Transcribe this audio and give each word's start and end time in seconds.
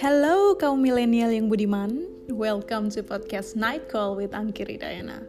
Hello 0.00 0.56
kaum 0.56 0.80
milenial 0.80 1.28
yang 1.28 1.52
budiman, 1.52 2.08
welcome 2.32 2.88
to 2.88 3.04
podcast 3.04 3.52
Night 3.52 3.84
Call 3.92 4.16
with 4.16 4.32
Angkiri 4.32 4.80
Dayana. 4.80 5.20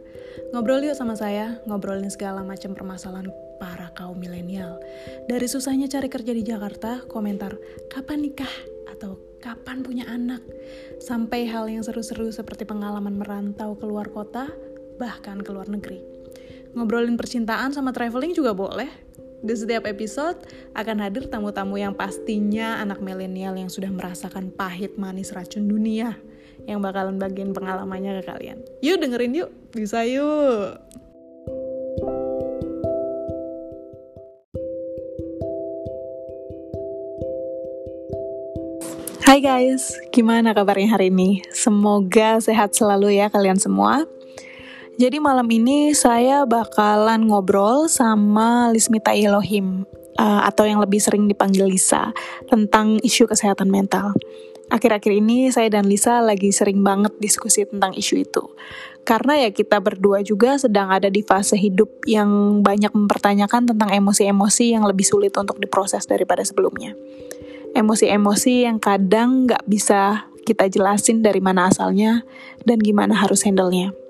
Ngobrol 0.56 0.80
yuk 0.80 0.96
sama 0.96 1.12
saya, 1.12 1.60
ngobrolin 1.68 2.08
segala 2.08 2.40
macam 2.40 2.72
permasalahan 2.72 3.28
para 3.60 3.92
kaum 3.92 4.16
milenial. 4.16 4.80
Dari 5.28 5.44
susahnya 5.44 5.92
cari 5.92 6.08
kerja 6.08 6.32
di 6.32 6.40
Jakarta, 6.40 7.04
komentar 7.04 7.52
kapan 7.92 8.24
nikah 8.24 8.48
atau 8.88 9.20
kapan 9.44 9.84
punya 9.84 10.08
anak, 10.08 10.40
sampai 11.04 11.44
hal 11.52 11.68
yang 11.68 11.84
seru-seru 11.84 12.32
seperti 12.32 12.64
pengalaman 12.64 13.20
merantau 13.20 13.76
keluar 13.76 14.08
kota, 14.08 14.48
bahkan 14.96 15.44
ke 15.44 15.52
luar 15.52 15.68
negeri. 15.68 16.00
Ngobrolin 16.72 17.20
percintaan 17.20 17.76
sama 17.76 17.92
traveling 17.92 18.32
juga 18.32 18.56
boleh, 18.56 18.88
di 19.42 19.54
setiap 19.58 19.90
episode 19.90 20.38
akan 20.78 21.02
hadir 21.02 21.26
tamu-tamu 21.26 21.74
yang 21.74 21.98
pastinya 21.98 22.78
anak 22.78 23.02
milenial 23.02 23.58
yang 23.58 23.66
sudah 23.66 23.90
merasakan 23.90 24.54
pahit 24.54 24.94
manis 24.94 25.34
racun 25.34 25.66
dunia 25.66 26.14
yang 26.70 26.78
bakalan 26.78 27.18
bagian 27.18 27.50
pengalamannya 27.50 28.22
ke 28.22 28.30
kalian. 28.30 28.58
Yuk 28.86 29.02
dengerin 29.02 29.34
yuk, 29.34 29.50
bisa 29.74 30.06
yuk. 30.06 30.78
Hai 39.26 39.40
guys, 39.42 39.96
gimana 40.14 40.54
kabarnya 40.54 40.94
hari 40.94 41.10
ini? 41.10 41.42
Semoga 41.50 42.38
sehat 42.38 42.78
selalu 42.78 43.18
ya 43.18 43.26
kalian 43.26 43.58
semua. 43.58 44.06
Jadi 45.00 45.16
malam 45.24 45.48
ini 45.48 45.96
saya 45.96 46.44
bakalan 46.44 47.24
ngobrol 47.24 47.88
sama 47.88 48.68
Lismita 48.68 49.16
Elohim 49.16 49.88
uh, 50.20 50.44
atau 50.44 50.68
yang 50.68 50.84
lebih 50.84 51.00
sering 51.00 51.24
dipanggil 51.24 51.64
Lisa 51.64 52.12
tentang 52.44 53.00
isu 53.00 53.24
kesehatan 53.24 53.72
mental. 53.72 54.12
Akhir-akhir 54.72 55.12
ini 55.12 55.52
saya 55.52 55.68
dan 55.68 55.88
Lisa 55.88 56.20
lagi 56.20 56.48
sering 56.52 56.84
banget 56.84 57.12
diskusi 57.20 57.64
tentang 57.64 57.92
isu 57.96 58.24
itu. 58.24 58.44
Karena 59.04 59.48
ya 59.48 59.50
kita 59.52 59.80
berdua 59.80 60.24
juga 60.24 60.56
sedang 60.56 60.88
ada 60.88 61.08
di 61.08 61.20
fase 61.24 61.56
hidup 61.56 62.04
yang 62.08 62.60
banyak 62.64 62.92
mempertanyakan 62.92 63.68
tentang 63.72 63.92
emosi-emosi 63.92 64.76
yang 64.76 64.84
lebih 64.84 65.04
sulit 65.04 65.32
untuk 65.36 65.60
diproses 65.60 66.08
daripada 66.08 66.40
sebelumnya. 66.44 66.96
Emosi-emosi 67.72 68.68
yang 68.68 68.76
kadang 68.76 69.48
nggak 69.48 69.64
bisa 69.68 70.28
kita 70.44 70.68
jelasin 70.68 71.24
dari 71.24 71.40
mana 71.40 71.68
asalnya 71.72 72.24
dan 72.64 72.80
gimana 72.80 73.16
harus 73.16 73.44
handle-nya. 73.44 74.01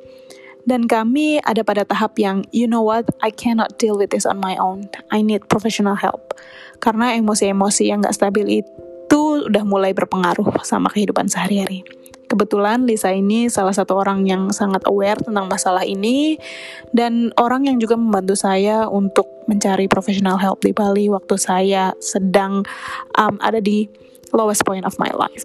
Dan 0.62 0.86
kami 0.86 1.42
ada 1.42 1.66
pada 1.66 1.82
tahap 1.82 2.14
yang, 2.22 2.46
you 2.54 2.70
know 2.70 2.82
what, 2.86 3.10
I 3.18 3.34
cannot 3.34 3.82
deal 3.82 3.98
with 3.98 4.14
this 4.14 4.28
on 4.28 4.38
my 4.38 4.54
own. 4.58 4.86
I 5.10 5.18
need 5.20 5.50
professional 5.50 5.98
help. 5.98 6.38
Karena 6.78 7.18
emosi-emosi 7.18 7.90
yang 7.90 8.06
gak 8.06 8.14
stabil 8.14 8.62
itu 8.62 9.22
udah 9.50 9.66
mulai 9.66 9.90
berpengaruh 9.90 10.62
sama 10.62 10.90
kehidupan 10.94 11.26
sehari-hari. 11.26 11.82
Kebetulan 12.32 12.88
Lisa 12.88 13.12
ini 13.12 13.52
salah 13.52 13.76
satu 13.76 14.00
orang 14.00 14.24
yang 14.24 14.48
sangat 14.56 14.80
aware 14.88 15.20
tentang 15.20 15.52
masalah 15.52 15.84
ini 15.84 16.40
dan 16.96 17.28
orang 17.36 17.68
yang 17.68 17.76
juga 17.76 17.92
membantu 17.92 18.32
saya 18.32 18.88
untuk 18.88 19.28
mencari 19.52 19.84
professional 19.84 20.40
help 20.40 20.64
di 20.64 20.72
Bali 20.72 21.12
waktu 21.12 21.36
saya 21.36 21.92
sedang 22.00 22.64
um, 23.20 23.36
ada 23.44 23.60
di 23.60 23.84
lowest 24.32 24.64
point 24.64 24.88
of 24.88 24.96
my 24.96 25.12
life. 25.12 25.44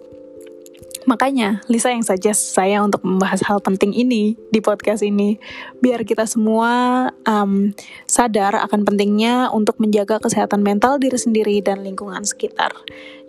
Makanya 1.08 1.64
Lisa 1.72 1.88
yang 1.88 2.04
suggest 2.04 2.52
saya 2.52 2.84
untuk 2.84 3.00
membahas 3.00 3.40
hal 3.48 3.64
penting 3.64 3.96
ini 3.96 4.36
di 4.52 4.60
podcast 4.60 5.00
ini 5.00 5.40
biar 5.80 6.04
kita 6.04 6.28
semua 6.28 7.08
um, 7.24 7.72
sadar 8.04 8.52
akan 8.60 8.84
pentingnya 8.84 9.48
untuk 9.48 9.80
menjaga 9.80 10.20
kesehatan 10.20 10.60
mental 10.60 11.00
diri 11.00 11.16
sendiri 11.16 11.64
dan 11.64 11.80
lingkungan 11.80 12.28
sekitar. 12.28 12.76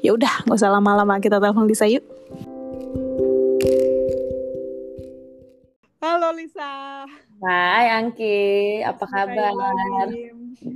Ya 0.04 0.12
udah, 0.12 0.44
gak 0.44 0.60
usah 0.60 0.76
lama-lama 0.76 1.24
kita 1.24 1.40
telepon 1.40 1.72
Lisa 1.72 1.88
yuk. 1.88 2.04
Halo 6.04 6.36
Lisa. 6.36 7.08
Hai 7.40 7.96
Angki, 7.96 8.84
apa 8.84 9.08
kabar? 9.08 9.56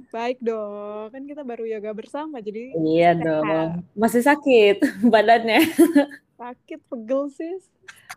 Baik 0.07 0.39
dong, 0.39 1.11
kan 1.11 1.27
kita 1.27 1.43
baru 1.43 1.67
yoga 1.67 1.91
bersama 1.91 2.39
jadi 2.39 2.71
Iya 2.79 3.11
sehat. 3.11 3.27
dong. 3.27 3.69
Masih 3.91 4.23
sakit 4.23 4.79
badannya 5.11 5.67
sakit 6.43 6.79
pegel 6.91 7.31
sih. 7.31 7.55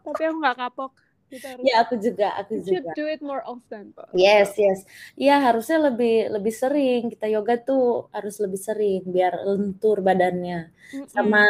Tapi 0.03 0.23
aku 0.27 0.37
nggak 0.43 0.59
kapok. 0.59 0.93
Kita 1.27 1.59
harus 1.59 1.67
ya 1.67 1.75
aku 1.83 1.95
juga 1.99 2.29
aku 2.39 2.53
you 2.55 2.63
juga. 2.63 2.71
should 2.71 2.87
do 2.95 3.05
it 3.11 3.19
more 3.19 3.43
often 3.43 3.91
Pak. 3.91 4.15
yes 4.15 4.55
yes. 4.55 4.87
Iya 5.19 5.43
harusnya 5.43 5.91
lebih 5.91 6.31
lebih 6.31 6.55
sering. 6.55 7.11
Kita 7.11 7.27
yoga 7.27 7.59
tuh 7.59 8.07
harus 8.15 8.39
lebih 8.39 8.61
sering 8.63 9.03
biar 9.07 9.43
lentur 9.43 10.03
badannya. 10.03 10.71
Mm-hmm. 10.87 11.11
sama 11.11 11.43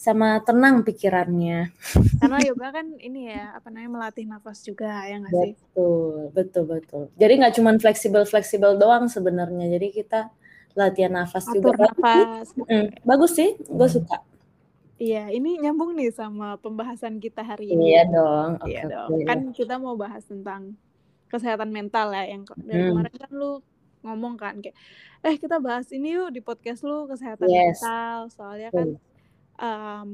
sama 0.00 0.28
tenang 0.48 0.80
pikirannya. 0.80 1.76
Karena 2.16 2.38
yoga 2.40 2.72
kan 2.72 2.88
ini 2.96 3.28
ya 3.28 3.52
apa 3.52 3.68
namanya 3.68 4.00
melatih 4.00 4.24
nafas 4.24 4.64
juga 4.64 5.04
ya 5.04 5.20
nggak 5.20 5.32
sih? 5.44 5.52
Betul 5.52 6.32
betul 6.32 6.64
betul. 6.64 7.02
Jadi 7.20 7.32
nggak 7.36 7.54
cuma 7.60 7.76
fleksibel 7.76 8.24
fleksibel 8.24 8.80
doang 8.80 9.12
sebenarnya. 9.12 9.68
Jadi 9.76 9.92
kita 9.92 10.32
latihan 10.72 11.12
nafas 11.20 11.44
Atur 11.52 11.76
juga 11.76 11.92
nafas. 11.92 12.48
Bagus, 12.56 12.64
mm, 12.64 12.86
bagus 13.04 13.32
sih 13.36 13.50
gue 13.60 13.88
suka 13.92 14.16
Iya, 15.02 15.34
ini 15.34 15.58
nyambung 15.58 15.98
nih 15.98 16.14
sama 16.14 16.54
pembahasan 16.62 17.18
kita 17.18 17.42
hari 17.42 17.74
ini. 17.74 17.90
Iya 17.90 18.06
dong. 18.06 18.50
Iya 18.62 18.82
okay, 18.86 18.92
dong. 18.94 19.08
Kan 19.26 19.40
kita 19.50 19.74
mau 19.82 19.98
bahas 19.98 20.22
tentang 20.22 20.78
kesehatan 21.26 21.74
mental 21.74 22.14
ya 22.14 22.30
yang 22.30 22.46
dari 22.54 22.86
hmm. 22.86 22.90
kemarin 22.94 23.14
kan 23.18 23.30
lu 23.34 23.52
ngomong 24.06 24.34
kan 24.38 24.60
kayak 24.60 24.76
eh 25.24 25.34
kita 25.40 25.56
bahas 25.58 25.88
ini 25.94 26.12
yuk 26.12 26.28
di 26.34 26.44
podcast 26.44 26.84
lu 26.84 27.08
kesehatan 27.08 27.48
yes. 27.48 27.80
mental 27.80 28.18
soalnya 28.28 28.68
kan 28.68 28.88
um, 29.56 30.08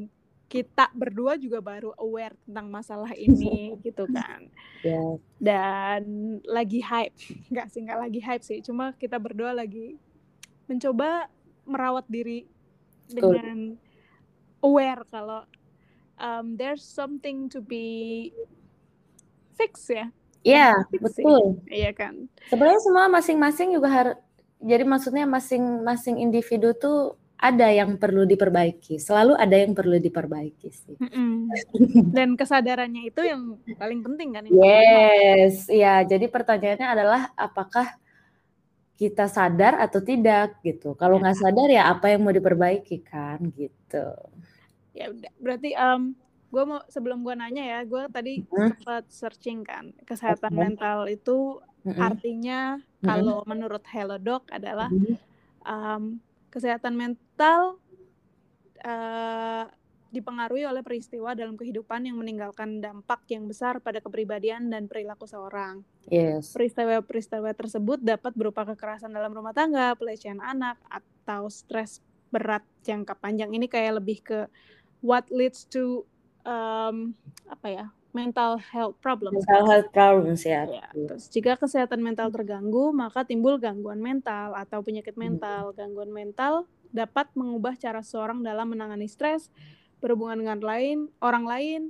kita 0.48 0.88
berdua 0.96 1.36
juga 1.36 1.60
baru 1.60 1.92
aware 2.00 2.38
tentang 2.48 2.72
masalah 2.72 3.12
ini 3.12 3.74
gitu 3.84 4.08
kan. 4.08 4.48
Yeah. 4.80 5.20
Dan 5.36 6.02
lagi 6.48 6.80
hype, 6.80 7.12
nggak 7.52 7.66
sih 7.68 7.84
nggak 7.84 8.00
lagi 8.08 8.20
hype 8.24 8.44
sih, 8.46 8.64
cuma 8.64 8.96
kita 8.96 9.20
berdua 9.20 9.52
lagi 9.52 10.00
mencoba 10.64 11.28
merawat 11.68 12.08
diri 12.08 12.48
dengan 13.12 13.76
aware 14.62 15.02
kalau 15.08 15.44
um, 16.18 16.58
there's 16.58 16.84
something 16.84 17.46
to 17.48 17.62
be 17.62 18.30
fix 19.54 19.90
ya. 19.90 20.10
Iya, 20.46 20.78
yeah, 20.86 21.00
betul. 21.02 21.58
Iya 21.66 21.90
kan. 21.94 22.14
Sebenarnya 22.46 22.80
semua 22.82 23.10
masing-masing 23.10 23.74
juga 23.74 23.88
harus 23.90 24.16
jadi 24.58 24.82
maksudnya 24.82 25.26
masing-masing 25.26 26.18
individu 26.18 26.74
tuh 26.74 27.18
ada 27.38 27.70
yang 27.70 27.94
perlu 27.94 28.26
diperbaiki. 28.26 28.98
Selalu 28.98 29.38
ada 29.38 29.54
yang 29.54 29.70
perlu 29.74 29.98
diperbaiki 30.02 30.68
sih. 30.74 30.96
Dan 32.10 32.34
kesadarannya 32.34 33.06
itu 33.06 33.22
yang 33.22 33.54
paling 33.78 34.02
penting 34.02 34.34
kan? 34.34 34.44
Yes, 34.50 35.70
iya. 35.70 36.02
Jadi 36.02 36.26
pertanyaannya 36.26 36.88
adalah 36.90 37.22
apakah 37.38 37.94
kita 38.98 39.30
sadar 39.30 39.78
atau 39.78 40.02
tidak 40.02 40.58
gitu. 40.66 40.98
Kalau 40.98 41.22
nggak 41.22 41.38
sadar 41.38 41.70
ya 41.70 41.86
apa 41.86 42.10
yang 42.10 42.26
mau 42.26 42.34
diperbaiki 42.34 43.06
kan 43.06 43.38
gitu 43.54 44.10
ya 44.98 45.06
udah 45.14 45.32
berarti 45.38 45.70
um, 45.78 46.18
gue 46.48 46.64
mau 46.64 46.80
sebelum 46.90 47.22
gue 47.22 47.34
nanya 47.38 47.64
ya 47.64 47.80
gue 47.86 48.02
tadi 48.10 48.42
hmm. 48.42 48.82
sempat 48.82 49.04
searching 49.12 49.62
kan 49.62 49.94
kesehatan 50.02 50.50
okay. 50.50 50.58
mental 50.58 50.98
itu 51.06 51.62
hmm. 51.86 52.00
artinya 52.00 52.60
hmm. 52.80 53.06
kalau 53.06 53.38
menurut 53.46 53.84
Hello 53.86 54.18
Doc 54.18 54.50
adalah 54.50 54.90
um, 55.62 56.18
kesehatan 56.50 56.96
mental 56.98 57.78
uh, 58.82 59.68
dipengaruhi 60.08 60.64
oleh 60.64 60.80
peristiwa 60.80 61.36
dalam 61.36 61.52
kehidupan 61.52 62.08
yang 62.08 62.16
meninggalkan 62.16 62.80
dampak 62.80 63.28
yang 63.28 63.44
besar 63.44 63.76
pada 63.84 64.00
kepribadian 64.00 64.72
dan 64.72 64.88
perilaku 64.88 65.28
seorang. 65.28 65.84
Yes. 66.08 66.56
Peristiwa-peristiwa 66.56 67.52
tersebut 67.52 68.00
dapat 68.00 68.32
berupa 68.32 68.64
kekerasan 68.64 69.12
dalam 69.12 69.36
rumah 69.36 69.52
tangga, 69.52 69.92
pelecehan 70.00 70.40
anak, 70.40 70.80
atau 70.88 71.52
stres 71.52 72.00
berat 72.32 72.64
jangka 72.84 73.20
panjang. 73.20 73.52
Ini 73.52 73.68
kayak 73.68 74.00
lebih 74.00 74.18
ke 74.24 74.40
what 75.00 75.26
leads 75.30 75.64
to 75.68 76.04
um, 76.42 77.14
apa 77.48 77.66
ya 77.68 77.86
mental 78.16 78.56
health 78.58 78.96
problems. 78.98 79.44
Mental 79.44 79.64
health 79.68 79.90
problems 79.92 80.42
ya. 80.42 80.64
ya. 80.66 80.88
Terus 80.90 81.28
jika 81.30 81.54
kesehatan 81.60 82.00
mental 82.00 82.32
terganggu, 82.32 82.90
maka 82.90 83.22
timbul 83.22 83.60
gangguan 83.60 84.00
mental 84.00 84.56
atau 84.56 84.80
penyakit 84.80 85.14
hmm. 85.14 85.22
mental. 85.22 85.62
Hmm. 85.70 85.76
Gangguan 85.76 86.10
mental 86.10 86.66
dapat 86.88 87.28
mengubah 87.36 87.76
cara 87.76 88.00
seorang 88.00 88.40
dalam 88.40 88.72
menangani 88.72 89.06
stres, 89.06 89.52
berhubungan 90.00 90.40
dengan 90.40 90.58
lain, 90.64 90.98
orang 91.20 91.44
lain, 91.44 91.80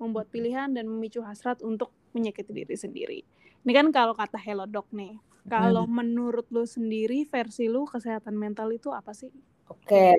membuat 0.00 0.32
pilihan 0.32 0.72
dan 0.72 0.88
memicu 0.88 1.20
hasrat 1.20 1.60
untuk 1.60 1.92
menyakiti 2.16 2.52
diri 2.56 2.76
sendiri. 2.76 3.20
Ini 3.66 3.72
kan 3.76 3.92
kalau 3.92 4.16
kata 4.16 4.40
Hello 4.40 4.64
Doc 4.64 4.88
nih. 4.96 5.20
Kalau 5.46 5.86
hmm. 5.86 5.94
menurut 5.94 6.46
lu 6.50 6.66
sendiri 6.66 7.22
versi 7.22 7.70
lu 7.70 7.86
kesehatan 7.86 8.34
mental 8.34 8.74
itu 8.74 8.90
apa 8.90 9.14
sih? 9.14 9.30
Oke. 9.70 9.86
Okay. 9.86 10.14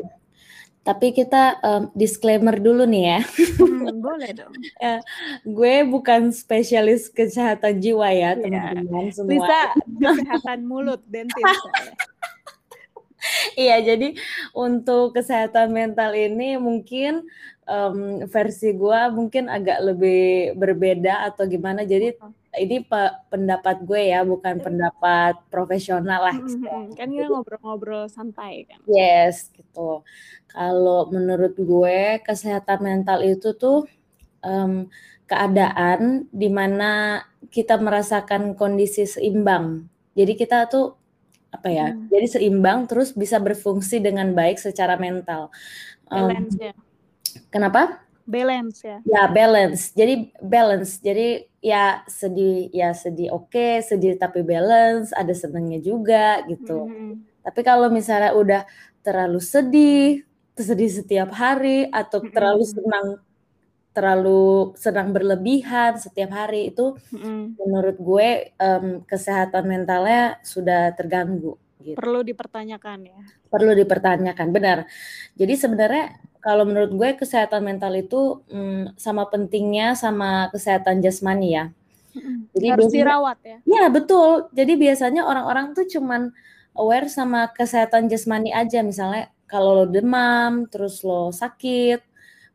Tapi 0.87 1.11
kita 1.11 1.59
um, 1.59 1.83
disclaimer 1.91 2.55
dulu 2.55 2.87
nih 2.87 3.03
ya. 3.03 3.19
Hmm, 3.59 3.99
boleh 3.99 4.31
dong. 4.31 4.55
ya, 4.83 5.03
gue 5.43 5.75
bukan 5.83 6.31
spesialis 6.31 7.11
kesehatan 7.11 7.83
jiwa 7.83 8.07
ya, 8.07 8.39
iya. 8.39 8.39
teman-teman 8.39 9.11
semua. 9.11 9.35
Bisa 9.35 9.59
kesehatan 10.15 10.63
mulut, 10.63 11.03
dentis. 11.11 11.59
Iya, 13.59 13.83
jadi 13.83 14.15
untuk 14.55 15.11
kesehatan 15.11 15.75
mental 15.75 16.15
ini 16.15 16.55
mungkin 16.55 17.27
um, 17.67 18.23
versi 18.31 18.71
gue 18.71 19.01
mungkin 19.11 19.51
agak 19.51 19.83
lebih 19.83 20.55
berbeda 20.55 21.27
atau 21.27 21.43
gimana. 21.51 21.83
Jadi 21.83 22.15
ini 22.55 22.79
pe 22.85 23.11
pendapat 23.27 23.83
gue 23.83 24.15
ya, 24.15 24.23
bukan 24.23 24.63
pendapat 24.63 25.35
profesional 25.51 26.31
lah. 26.31 26.37
Kan 26.97 27.11
kita 27.11 27.27
ngobrol-ngobrol 27.27 28.07
santai 28.07 28.63
kan. 28.69 28.79
Yes, 28.87 29.51
gitu. 29.51 30.07
Kalau 30.47 31.11
menurut 31.11 31.53
gue 31.59 32.23
kesehatan 32.23 32.79
mental 32.81 33.21
itu 33.21 33.51
tuh 33.57 33.85
um, 34.41 34.87
keadaan 35.27 36.31
di 36.31 36.47
mana 36.47 37.21
kita 37.51 37.75
merasakan 37.77 38.55
kondisi 38.55 39.03
seimbang. 39.03 39.85
Jadi 40.15 40.33
kita 40.33 40.65
tuh 40.71 40.97
apa 41.47 41.69
ya 41.71 41.87
hmm. 41.89 42.11
jadi 42.11 42.27
seimbang 42.27 42.85
terus 42.91 43.15
bisa 43.15 43.39
berfungsi 43.39 44.03
dengan 44.03 44.35
baik 44.35 44.59
secara 44.59 44.99
mental 44.99 45.47
balance 46.11 46.59
um, 46.59 46.69
ya 46.69 46.73
kenapa 47.47 48.03
balance 48.27 48.83
ya 48.83 48.99
ya 49.07 49.23
balance 49.31 49.95
jadi 49.95 50.27
balance 50.43 50.99
jadi 50.99 51.47
ya 51.63 52.03
sedih 52.05 52.67
ya 52.75 52.91
sedih 52.91 53.31
oke 53.31 53.49
okay, 53.49 53.79
sedih 53.79 54.19
tapi 54.19 54.43
balance 54.43 55.15
ada 55.15 55.31
senangnya 55.31 55.79
juga 55.79 56.43
gitu 56.45 56.91
hmm. 56.91 57.41
tapi 57.47 57.63
kalau 57.63 57.87
misalnya 57.87 58.35
udah 58.35 58.61
terlalu 59.01 59.39
sedih 59.39 60.27
sedih 60.59 60.91
setiap 60.91 61.31
hari 61.31 61.87
atau 61.87 62.19
hmm. 62.19 62.31
terlalu 62.35 62.63
senang 62.67 63.07
terlalu 63.97 64.77
senang 64.77 65.09
berlebihan 65.09 65.97
setiap 65.97 66.29
hari 66.29 66.69
itu 66.69 66.93
mm. 67.09 67.57
menurut 67.57 67.97
gue 67.97 68.29
um, 68.61 69.01
kesehatan 69.09 69.65
mentalnya 69.65 70.37
sudah 70.45 70.93
terganggu. 70.93 71.57
Gitu. 71.87 71.97
Perlu 71.97 72.19
dipertanyakan 72.27 72.99
ya. 73.07 73.19
Perlu 73.47 73.71
dipertanyakan, 73.71 74.47
benar. 74.51 74.77
Jadi 75.39 75.53
sebenarnya 75.55 76.19
kalau 76.43 76.67
menurut 76.67 76.91
gue 76.91 77.09
kesehatan 77.15 77.63
mental 77.63 77.95
itu 77.95 78.43
um, 78.51 78.91
sama 78.99 79.27
pentingnya 79.31 79.95
sama 79.95 80.51
kesehatan 80.51 80.99
jasmani 80.99 81.55
ya. 81.55 81.65
Jadi 82.57 82.65
harus 82.73 82.89
biasanya, 82.89 82.99
dirawat 83.05 83.39
ya. 83.45 83.57
Ya 83.63 83.85
betul. 83.93 84.49
Jadi 84.51 84.73
biasanya 84.75 85.21
orang-orang 85.23 85.77
tuh 85.77 85.85
cuman 85.85 86.33
aware 86.73 87.07
sama 87.07 87.49
kesehatan 87.53 88.09
jasmani 88.09 88.49
aja, 88.49 88.81
misalnya 88.81 89.29
kalau 89.45 89.83
lo 89.83 89.85
demam, 89.87 90.67
terus 90.67 91.05
lo 91.05 91.31
sakit 91.31 92.03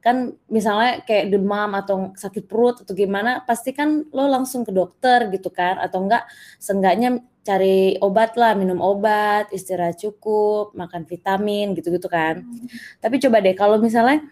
kan 0.02 0.34
misalnya 0.50 1.06
kayak 1.06 1.30
demam 1.30 1.70
atau 1.78 2.10
sakit 2.18 2.50
perut 2.50 2.82
atau 2.82 2.90
gimana 2.90 3.46
pasti 3.46 3.70
kan 3.70 4.02
lo 4.10 4.26
langsung 4.26 4.66
ke 4.66 4.74
dokter 4.74 5.30
gitu 5.30 5.46
kan 5.54 5.78
atau 5.78 6.02
enggak 6.02 6.26
seenggaknya 6.58 7.22
cari 7.42 7.98
obat 7.98 8.38
lah 8.38 8.54
minum 8.54 8.78
obat 8.78 9.50
istirahat 9.50 9.98
cukup 9.98 10.74
makan 10.78 11.02
vitamin 11.06 11.74
gitu-gitu 11.74 12.06
kan. 12.06 12.46
Hmm. 12.46 12.66
tapi 13.02 13.18
coba 13.18 13.42
deh 13.42 13.54
kalau 13.58 13.82
misalnya 13.82 14.22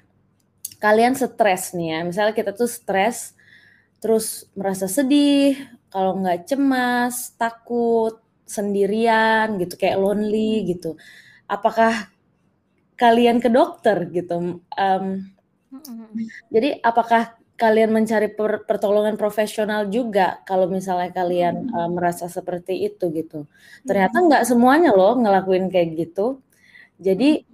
kalian 0.79 1.19
stres 1.19 1.75
nih 1.75 1.99
ya 1.99 2.01
misalnya 2.07 2.35
kita 2.35 2.55
tuh 2.55 2.71
stres 2.71 3.35
terus 4.01 4.49
merasa 4.57 4.89
sedih 4.89 5.59
kalau 5.91 6.23
nggak 6.23 6.47
cemas 6.47 7.35
takut 7.35 8.23
sendirian 8.51 9.59
gitu 9.63 9.79
kayak 9.79 9.99
lonely 10.03 10.75
gitu. 10.75 10.99
Apakah 11.47 12.11
kalian 12.99 13.39
ke 13.39 13.47
dokter 13.47 14.11
gitu? 14.11 14.63
Um, 14.75 15.07
jadi 16.51 16.83
apakah 16.83 17.39
kalian 17.61 17.93
mencari 17.93 18.33
per 18.33 18.65
pertolongan 18.65 19.21
profesional 19.21 19.85
juga 19.93 20.41
kalau 20.49 20.65
misalnya 20.65 21.13
kalian 21.13 21.69
uh, 21.69 21.93
merasa 21.93 22.25
seperti 22.25 22.89
itu 22.89 23.13
gitu? 23.13 23.45
Ternyata 23.85 24.17
nggak 24.25 24.45
semuanya 24.49 24.97
loh 24.97 25.21
ngelakuin 25.21 25.69
kayak 25.69 26.09
gitu. 26.09 26.41
Jadi 26.97 27.45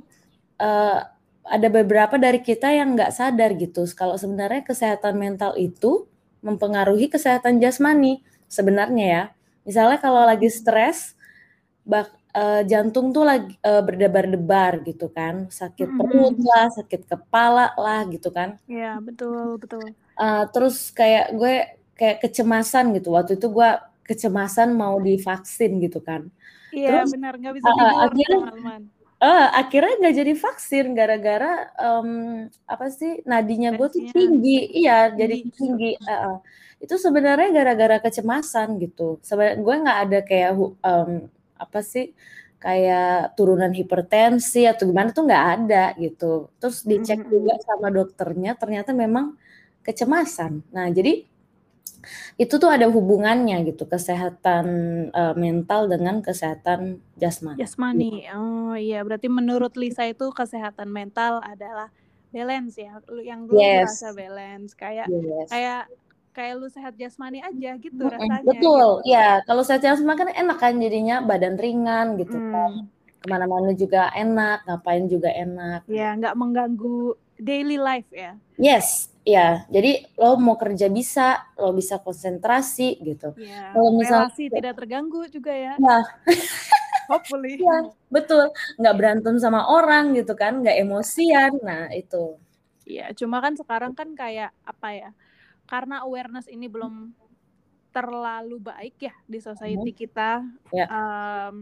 uh, 0.62 1.02
ada 1.46 1.68
beberapa 1.70 2.14
dari 2.22 2.38
kita 2.38 2.70
yang 2.70 2.94
nggak 2.94 3.10
sadar 3.10 3.58
gitu 3.58 3.82
kalau 3.98 4.14
sebenarnya 4.14 4.62
kesehatan 4.62 5.18
mental 5.18 5.58
itu 5.58 6.06
mempengaruhi 6.38 7.10
kesehatan 7.10 7.58
jasmani 7.58 8.22
sebenarnya 8.46 9.06
ya. 9.06 9.24
Misalnya 9.66 9.98
kalau 9.98 10.22
lagi 10.22 10.46
stres, 10.46 11.18
bak 11.82 12.14
uh, 12.36 12.60
jantung 12.68 13.16
tuh 13.16 13.24
lagi 13.24 13.56
uh, 13.64 13.80
berdebar-debar 13.80 14.84
gitu 14.84 15.08
kan, 15.08 15.48
sakit 15.48 15.88
mm-hmm. 15.88 16.00
perut 16.04 16.36
lah, 16.44 16.68
sakit 16.76 17.02
kepala 17.08 17.72
lah 17.80 18.04
gitu 18.12 18.28
kan. 18.28 18.60
Iya 18.68 19.00
betul 19.00 19.56
betul. 19.56 19.96
Uh, 20.20 20.44
terus 20.52 20.92
kayak 20.92 21.32
gue 21.32 21.54
kayak 21.96 22.20
kecemasan 22.20 22.92
gitu. 22.92 23.16
Waktu 23.16 23.40
itu 23.40 23.48
gue 23.48 23.70
kecemasan 24.04 24.76
mau 24.76 25.00
divaksin 25.00 25.80
gitu 25.80 26.04
kan. 26.04 26.28
Iya 26.76 27.08
benar 27.08 27.40
nggak 27.40 27.54
bisa 27.56 27.68
tidur 27.72 27.88
uh, 27.88 28.04
akhirnya, 28.04 28.28
teman-teman. 28.36 28.80
Uh, 29.16 29.48
akhirnya 29.56 29.94
nggak 29.96 30.16
jadi 30.20 30.32
vaksin 30.36 30.86
gara-gara 30.92 31.52
um, 31.80 32.10
apa 32.68 32.92
sih 32.92 33.24
nadinya 33.24 33.72
gue 33.72 33.88
tuh 33.88 34.04
tinggi, 34.12 34.76
iya 34.76 35.08
jadi 35.08 35.40
tinggi. 35.48 35.96
Uh, 36.04 36.12
uh. 36.12 36.38
Itu 36.76 37.00
sebenarnya 37.00 37.48
gara-gara 37.56 37.96
kecemasan 38.04 38.76
gitu. 38.76 39.16
Sebenarnya 39.24 39.56
gue 39.64 39.74
nggak 39.80 39.98
ada 40.04 40.18
kayak 40.20 40.52
um, 40.60 41.32
apa 41.56 41.80
sih 41.82 42.12
kayak 42.56 43.36
turunan 43.36 43.70
hipertensi 43.70 44.64
atau 44.64 44.88
gimana 44.88 45.12
tuh 45.12 45.28
nggak 45.28 45.46
ada 45.60 45.84
gitu. 46.00 46.48
Terus 46.56 46.82
dicek 46.88 47.20
mm 47.20 47.24
-hmm. 47.28 47.34
juga 47.34 47.54
sama 47.62 47.88
dokternya 47.92 48.52
ternyata 48.56 48.90
memang 48.96 49.36
kecemasan. 49.84 50.64
Nah, 50.72 50.88
jadi 50.90 51.22
itu 52.38 52.54
tuh 52.62 52.70
ada 52.70 52.86
hubungannya 52.86 53.66
gitu 53.66 53.86
kesehatan 53.86 54.66
uh, 55.10 55.34
mental 55.34 55.90
dengan 55.90 56.22
kesehatan 56.22 57.02
jasmani. 57.18 57.58
Jasmani. 57.58 58.12
Oh 58.34 58.74
iya, 58.78 59.02
berarti 59.02 59.26
menurut 59.26 59.74
Lisa 59.74 60.06
itu 60.06 60.30
kesehatan 60.30 60.90
mental 60.90 61.42
adalah 61.42 61.90
balance 62.30 62.78
ya. 62.78 63.02
Yang 63.10 63.40
lu 63.50 63.58
yes. 63.58 63.98
merasa 63.98 64.08
balance 64.14 64.70
kayak 64.78 65.06
yes. 65.10 65.48
kayak 65.50 65.82
kayak 66.36 66.60
lu 66.60 66.68
sehat 66.68 66.92
jasmani 67.00 67.40
aja 67.40 67.80
gitu 67.80 67.96
hmm, 68.04 68.12
rasanya. 68.12 68.44
Betul, 68.44 69.00
gitu. 69.00 69.08
ya. 69.08 69.40
Kalau 69.48 69.62
sehat 69.64 69.80
jasmani 69.80 70.20
kan 70.20 70.28
enak 70.36 70.58
kan 70.60 70.76
jadinya 70.76 71.24
badan 71.24 71.56
ringan 71.56 72.20
gitu 72.20 72.36
hmm. 72.36 72.52
kan. 72.52 72.72
Ke 73.16 73.26
mana-mana 73.32 73.72
juga 73.72 74.12
enak, 74.12 74.68
ngapain 74.68 75.08
juga 75.08 75.32
enak. 75.32 75.88
Ya, 75.88 76.12
nggak 76.12 76.36
mengganggu 76.36 77.16
daily 77.40 77.80
life 77.80 78.12
ya. 78.12 78.36
Yes, 78.60 79.08
ya. 79.24 79.64
Jadi 79.72 80.04
lo 80.20 80.36
mau 80.36 80.60
kerja 80.60 80.92
bisa, 80.92 81.40
lo 81.56 81.72
bisa 81.72 81.96
konsentrasi 82.04 83.00
gitu. 83.00 83.32
Ya, 83.40 83.72
Kalau 83.72 83.96
misalnya 83.96 84.28
tidak 84.36 84.76
terganggu 84.76 85.24
juga 85.32 85.56
ya. 85.56 85.80
Nah. 85.80 86.04
Hopefully. 87.06 87.54
Ya, 87.62 87.86
betul. 88.10 88.50
Nggak 88.82 88.96
berantem 88.98 89.38
sama 89.38 89.70
orang 89.70 90.10
gitu 90.18 90.34
kan, 90.34 90.58
nggak 90.58 90.74
emosian. 90.82 91.54
Nah, 91.62 91.86
itu. 91.94 92.34
Iya, 92.82 93.14
cuma 93.14 93.38
kan 93.38 93.54
sekarang 93.54 93.94
kan 93.94 94.10
kayak 94.18 94.50
apa 94.66 94.88
ya? 94.90 95.10
Karena 95.66 96.06
awareness 96.06 96.46
ini 96.46 96.70
belum 96.70 97.10
terlalu 97.90 98.60
baik 98.60 98.96
ya 99.10 99.14
di 99.26 99.38
society 99.40 99.90
hmm. 99.92 99.98
kita. 99.98 100.30
Yeah. 100.70 100.86
Ya. 100.86 100.86
Um, 100.88 101.56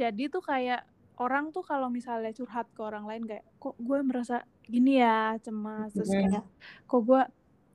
jadi 0.00 0.32
tuh 0.32 0.40
kayak 0.40 0.88
orang 1.20 1.52
tuh 1.52 1.60
kalau 1.60 1.92
misalnya 1.92 2.32
curhat 2.32 2.64
ke 2.72 2.80
orang 2.80 3.04
lain 3.04 3.28
kayak 3.28 3.44
kok 3.60 3.76
gue 3.76 3.98
merasa 4.00 4.40
gini 4.64 5.04
ya 5.04 5.36
cemas 5.44 5.92
terus 5.92 6.08
mm-hmm. 6.08 6.32
kayak 6.32 6.44
kok 6.88 7.02
gue 7.04 7.22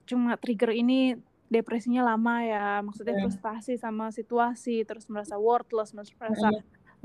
cuma 0.09 0.33
trigger 0.41 0.73
ini 0.73 1.13
depresinya 1.45 2.01
lama 2.01 2.41
ya 2.41 2.81
maksudnya 2.81 3.21
mm. 3.21 3.21
frustasi 3.29 3.77
sama 3.77 4.09
situasi 4.09 4.81
terus 4.81 5.05
merasa 5.05 5.37
worthless 5.37 5.93
merasa 5.93 6.49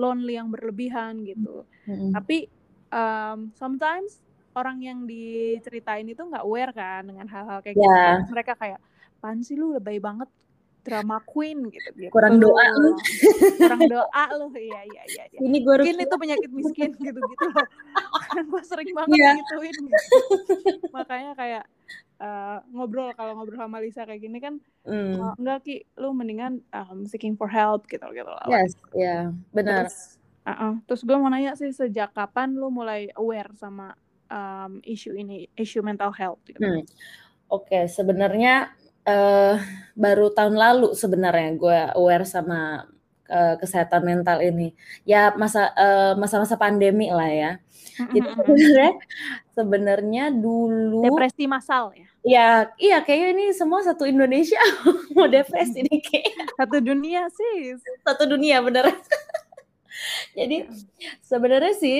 lonely 0.00 0.40
yang 0.40 0.48
berlebihan 0.48 1.20
gitu 1.28 1.68
mm. 1.84 2.16
tapi 2.16 2.48
um, 2.88 3.52
sometimes 3.52 4.24
orang 4.56 4.82
yang 4.82 4.98
diceritain 5.06 6.06
itu 6.06 6.20
nggak 6.20 6.42
aware 6.42 6.72
kan 6.74 7.06
dengan 7.06 7.26
hal-hal 7.30 7.62
kayak 7.62 7.76
yeah. 7.78 8.18
gitu. 8.22 8.34
Mereka 8.34 8.52
kayak, 8.58 8.80
pan 9.20 9.38
sih 9.44 9.54
lu 9.54 9.76
lebay 9.76 10.00
banget 10.02 10.26
drama 10.80 11.20
queen 11.28 11.68
gitu, 11.68 11.88
gitu. 11.92 12.12
Kurang 12.12 12.40
doa 12.40 12.64
lu. 12.80 12.96
Kurang 13.60 13.84
doa 13.84 14.24
lu. 14.40 14.46
Iya, 14.56 14.80
iya, 14.88 15.02
iya. 15.12 15.24
iya. 15.28 15.38
Ini 15.38 15.58
gue 15.60 15.74
Mungkin 15.76 16.00
itu 16.00 16.16
penyakit 16.16 16.50
miskin 16.50 16.90
gitu-gitu 16.96 17.46
loh. 17.52 17.66
gue 18.40 18.62
sering 18.64 18.90
banget 18.96 19.18
yeah. 19.20 19.36
gituin. 19.36 19.76
Gitu. 19.76 19.98
Makanya 20.88 21.32
kayak 21.36 21.64
uh, 22.20 22.58
ngobrol 22.72 23.12
kalau 23.12 23.36
ngobrol 23.36 23.60
sama 23.60 23.78
Lisa 23.80 24.08
kayak 24.08 24.20
gini 24.24 24.38
kan 24.40 24.60
mm. 24.88 25.20
uh, 25.20 25.34
enggak 25.36 25.58
ki 25.68 25.76
lu 26.00 26.16
mendingan 26.16 26.64
um, 26.72 27.04
seeking 27.04 27.36
for 27.36 27.48
help 27.48 27.84
gitu 27.88 28.04
gitu 28.12 28.28
loh. 28.28 28.48
Yes, 28.48 28.72
ya, 28.96 29.00
yeah, 29.00 29.22
benar. 29.52 29.88
Terus, 29.88 30.16
uh 30.48 30.52
-uh. 30.52 30.72
Terus 30.88 31.02
gue 31.04 31.16
mau 31.16 31.28
nanya 31.28 31.52
sih 31.60 31.72
sejak 31.72 32.16
kapan 32.16 32.56
lu 32.56 32.72
mulai 32.72 33.12
aware 33.16 33.52
sama 33.60 33.92
um, 34.30 34.78
isu 34.86 35.18
ini, 35.18 35.50
isu 35.58 35.82
mental 35.82 36.14
health. 36.14 36.40
Gitu. 36.46 36.62
Hmm. 36.62 36.86
Oke, 37.50 37.74
okay, 37.74 37.84
sebenarnya 37.90 38.70
uh, 39.04 39.58
baru 39.98 40.30
tahun 40.30 40.54
lalu 40.54 40.94
sebenarnya 40.94 41.50
gue 41.58 41.78
aware 41.98 42.24
sama 42.24 42.86
uh, 43.26 43.54
kesehatan 43.58 44.06
mental 44.06 44.38
ini. 44.40 44.72
Ya 45.02 45.34
masa 45.34 45.74
uh, 45.74 46.14
masa-masa 46.14 46.54
pandemi 46.54 47.10
lah 47.10 47.30
ya. 47.30 47.52
Jadi 48.00 48.28
sebenarnya 48.32 48.92
sebenarnya 49.52 50.24
dulu 50.32 51.04
depresi 51.04 51.44
massal 51.44 51.92
ya. 51.92 52.06
Ya, 52.20 52.48
iya 52.76 53.00
kayaknya 53.00 53.28
ini 53.32 53.44
semua 53.56 53.80
satu 53.80 54.04
Indonesia 54.04 54.60
mau 55.16 55.24
depresi 55.24 55.80
ini 55.80 56.00
kayak 56.00 56.54
satu 56.56 56.78
dunia 56.80 57.28
sih. 57.32 57.76
Satu 58.04 58.24
dunia 58.28 58.60
bener. 58.60 58.88
Jadi 60.38 60.68
sebenarnya 61.24 61.74
sih 61.76 61.98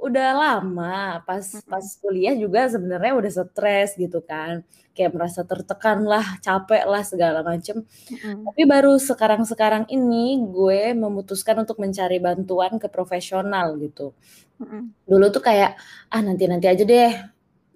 udah 0.00 0.28
lama 0.34 1.20
pas 1.28 1.44
pas 1.68 1.86
kuliah 2.02 2.34
juga 2.36 2.66
sebenarnya 2.72 3.12
udah 3.16 3.32
stres 3.32 3.94
gitu 4.00 4.20
kan. 4.24 4.64
Kayak 4.96 5.12
merasa 5.16 5.40
tertekan 5.46 6.02
lah 6.04 6.24
capek 6.44 6.82
lah 6.88 7.02
segala 7.06 7.40
macem. 7.46 7.84
Mhm. 8.10 8.44
tapi 8.50 8.62
baru 8.68 8.96
sekarang-sekarang 9.00 9.84
ini 9.92 10.40
gue 10.50 10.92
memutuskan 10.96 11.56
untuk 11.62 11.78
mencari 11.82 12.18
bantuan 12.22 12.76
ke 12.82 12.88
profesional 12.90 13.76
gitu. 13.80 14.12
Mhm. 14.60 14.92
dulu 15.08 15.26
tuh 15.32 15.40
kayak 15.44 15.72
ah 16.12 16.20
nanti-nanti 16.20 16.66
aja 16.68 16.84
deh 16.84 17.12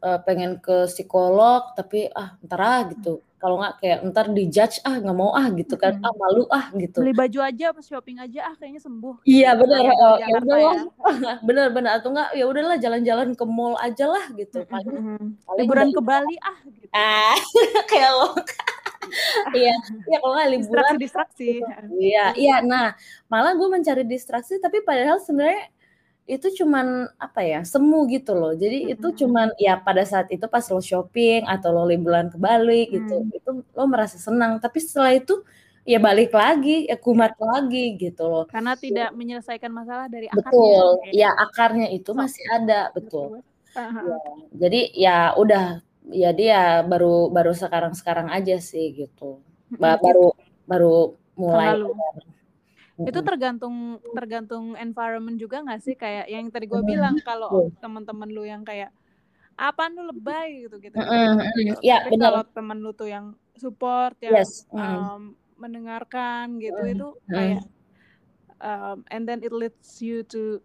uh, 0.04 0.18
pengen 0.26 0.60
ke 0.60 0.84
psikolog 0.92 1.72
tapi 1.78 2.08
ah 2.12 2.36
ntar 2.44 2.60
ah 2.60 2.80
gitu 2.92 3.24
kalau 3.44 3.60
nggak 3.60 3.74
kayak 3.76 3.98
ntar 4.08 4.26
dijudge 4.32 4.80
ah 4.88 4.96
nggak 4.96 5.12
mau 5.12 5.36
ah 5.36 5.52
gitu 5.52 5.76
kan 5.76 6.00
Mhm. 6.00 6.06
ah 6.08 6.14
malu 6.16 6.48
ah 6.48 6.72
gitu 6.72 7.04
Beli 7.04 7.12
baju 7.12 7.38
aja, 7.44 7.66
pas 7.76 7.84
shopping 7.84 8.16
aja, 8.16 8.40
ah 8.48 8.54
kayaknya 8.56 8.80
sembuh. 8.80 9.20
Iya 9.28 9.52
Gitu, 9.52 9.60
benar, 9.60 9.80
kalau 9.84 9.92
oh, 10.00 10.16
di 10.16 10.22
ya 10.24 10.36
udahlah, 10.40 10.74
ya. 11.20 11.34
bener 11.52 11.66
bener 11.76 11.90
atau 12.00 12.08
enggak 12.08 12.28
ya 12.32 12.44
udahlah 12.48 12.76
jalan-jalan 12.80 13.28
ke 13.36 13.44
mall 13.44 13.76
aja 13.84 14.08
lah 14.08 14.24
gitu 14.32 14.64
paling 14.64 14.96
mhm. 14.96 15.26
paling 15.44 15.60
Liburan 15.68 15.88
ke 15.92 16.00
Bali 16.00 16.36
ah 16.40 16.56
gitu. 16.64 16.88
ah 16.96 17.36
kayak 17.92 18.10
lo 18.16 18.28
iya 19.52 19.76
iya 20.08 20.16
kalau 20.18 20.32
nggak 20.40 20.50
liburan 20.56 20.96
Distraksi-distraksi. 20.96 21.60
iya 22.00 22.24
iya 22.32 22.56
nah 22.64 22.96
malah 23.28 23.52
gue 23.52 23.68
mencari 23.68 24.08
distraksi 24.08 24.56
tapi 24.56 24.80
padahal 24.80 25.20
sebenarnya 25.20 25.68
itu 26.24 26.48
cuman 26.64 27.04
apa 27.20 27.40
ya 27.44 27.60
semu 27.68 28.08
gitu 28.08 28.32
loh 28.32 28.52
jadi 28.56 28.96
itu 28.96 29.06
Mhm. 29.12 29.16
cuman 29.20 29.48
ya 29.60 29.76
pada 29.76 30.02
saat 30.08 30.32
itu 30.32 30.46
pas 30.48 30.64
lo 30.72 30.80
shopping 30.80 31.44
atau 31.44 31.68
lo 31.76 31.84
liburan 31.84 32.32
ke 32.32 32.38
Bali 32.40 32.88
gitu 32.88 33.28
Hmm. 33.28 33.36
itu 33.36 33.50
lo 33.76 33.84
merasa 33.84 34.16
senang 34.16 34.56
tapi 34.56 34.80
setelah 34.80 35.12
itu 35.12 35.44
ya 35.84 36.00
balik 36.00 36.32
lagi 36.32 36.88
ya 36.88 36.96
kumat 36.96 37.36
lagi 37.36 37.92
gitu 38.00 38.24
loh 38.24 38.44
Karena 38.48 38.72
tidak 38.72 39.12
menyelesaikan 39.12 39.68
masalah 39.68 40.08
dari 40.08 40.32
akarnya. 40.32 40.48
betul 40.48 40.86
Kayak 41.04 41.12
ya 41.12 41.30
akarnya 41.44 41.86
itu 41.92 42.10
masih 42.16 42.44
ada 42.56 42.80
betul 42.96 43.36
Betul. 43.36 43.40
Heeh. 43.74 44.02
Ya, 44.06 44.18
jadi 44.54 44.80
ya 44.94 45.16
udah 45.34 45.64
ya 46.14 46.30
dia 46.30 46.60
baru 46.86 47.26
baru 47.28 47.52
sekarang-sekarang 47.52 48.30
aja 48.30 48.56
sih 48.62 48.94
gitu. 48.96 49.42
Ba- 49.76 49.98
baru 50.00 50.30
baru 50.64 51.18
mulai. 51.34 51.74
lalu. 51.74 51.90
Itu 53.02 53.26
tergantung 53.26 53.98
tergantung 54.14 54.78
environment 54.78 55.34
juga 55.34 55.66
nggak 55.66 55.80
sih 55.82 55.94
kayak 55.98 56.30
yang 56.30 56.46
tadi 56.54 56.70
gue 56.70 56.82
bilang 56.86 57.18
kalau 57.26 57.74
teman-teman 57.82 58.30
lu 58.30 58.46
yang 58.46 58.62
kayak 58.62 58.94
apaan 59.58 59.98
lu 59.98 60.14
lebay 60.14 60.66
gitu 60.66 60.78
gitu. 60.78 60.94
Gitu. 60.94 61.78
Ya 61.82 62.06
Tapi 62.06 62.18
kalau 62.18 62.42
temen 62.54 62.78
lu 62.78 62.94
tuh 62.94 63.10
yang 63.10 63.34
support 63.58 64.14
yang 64.22 64.38
Yes. 64.38 64.66
Mm. 64.70 64.78
um, 64.78 65.22
mendengarkan 65.58 66.58
gitu 66.58 66.82
Mm, 66.82 66.92
itu 66.98 67.08
kayak 67.30 67.62
um, 68.58 69.06
and 69.10 69.26
then 69.26 69.38
it 69.42 69.54
leads 69.54 70.02
you 70.02 70.26
to 70.26 70.58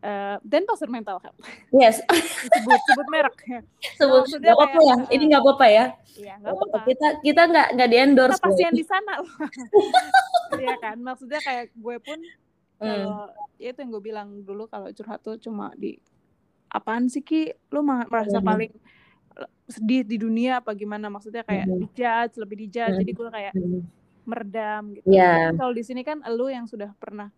uh, 0.00 0.36
dan 0.42 0.62
pasar 0.64 0.86
mental 0.86 1.18
health 1.18 1.38
Yes. 1.70 2.00
sebut 2.50 2.80
sebut 2.86 3.06
merek 3.08 3.36
ya 3.44 3.60
Sebut 3.96 4.24
maksudnya 4.24 4.50
nggak 4.50 4.58
apa-apa 4.58 4.80
ya. 4.82 4.96
Ini 5.08 5.24
nggak 5.26 5.42
apa-apa 5.42 5.66
ya. 5.66 5.84
iya 6.14 6.34
Nggak 6.36 6.52
apa-apa. 6.52 6.76
Kita 6.84 7.06
kita 7.20 7.42
nggak 7.46 7.68
nggak 7.74 7.88
di 7.88 7.96
kita 7.96 8.04
endorse. 8.04 8.40
pasien 8.40 8.72
di 8.72 8.84
sana 8.84 9.12
loh 9.18 9.32
Iya 10.60 10.74
kan 10.78 10.96
maksudnya 10.98 11.40
kayak 11.40 11.72
gue 11.72 11.96
pun 11.98 12.20
Mm. 12.80 12.88
kalau 12.88 13.28
ya 13.54 13.68
itu 13.70 13.78
yang 13.78 13.90
gue 13.92 14.00
bilang 14.02 14.28
dulu 14.40 14.64
kalau 14.64 14.88
curhat 14.88 15.20
tuh 15.20 15.36
cuma 15.36 15.68
di 15.76 16.00
apaan 16.66 17.06
sih 17.06 17.20
ki 17.20 17.52
lu 17.68 17.84
merasa 17.84 18.40
Mm. 18.40 18.46
paling 18.46 18.72
sedih 19.66 20.00
di 20.00 20.16
dunia 20.16 20.58
apa 20.58 20.72
gimana 20.72 21.06
maksudnya 21.06 21.44
kayak 21.44 21.68
Mm. 21.68 21.76
dijudge 21.84 22.34
lebih 22.40 22.56
dijudge 22.56 22.96
Mm. 22.96 23.00
jadi 23.04 23.12
gue 23.12 23.28
kayak 23.30 23.52
Mm. 23.52 23.80
meredam 24.24 24.82
gitu. 24.96 25.12
Tapi 25.12 25.56
kalau 25.56 25.72
di 25.72 25.84
sini 25.84 26.00
kan 26.00 26.24
lu 26.26 26.48
yang 26.48 26.64
sudah 26.64 26.88
pernah 26.96 27.28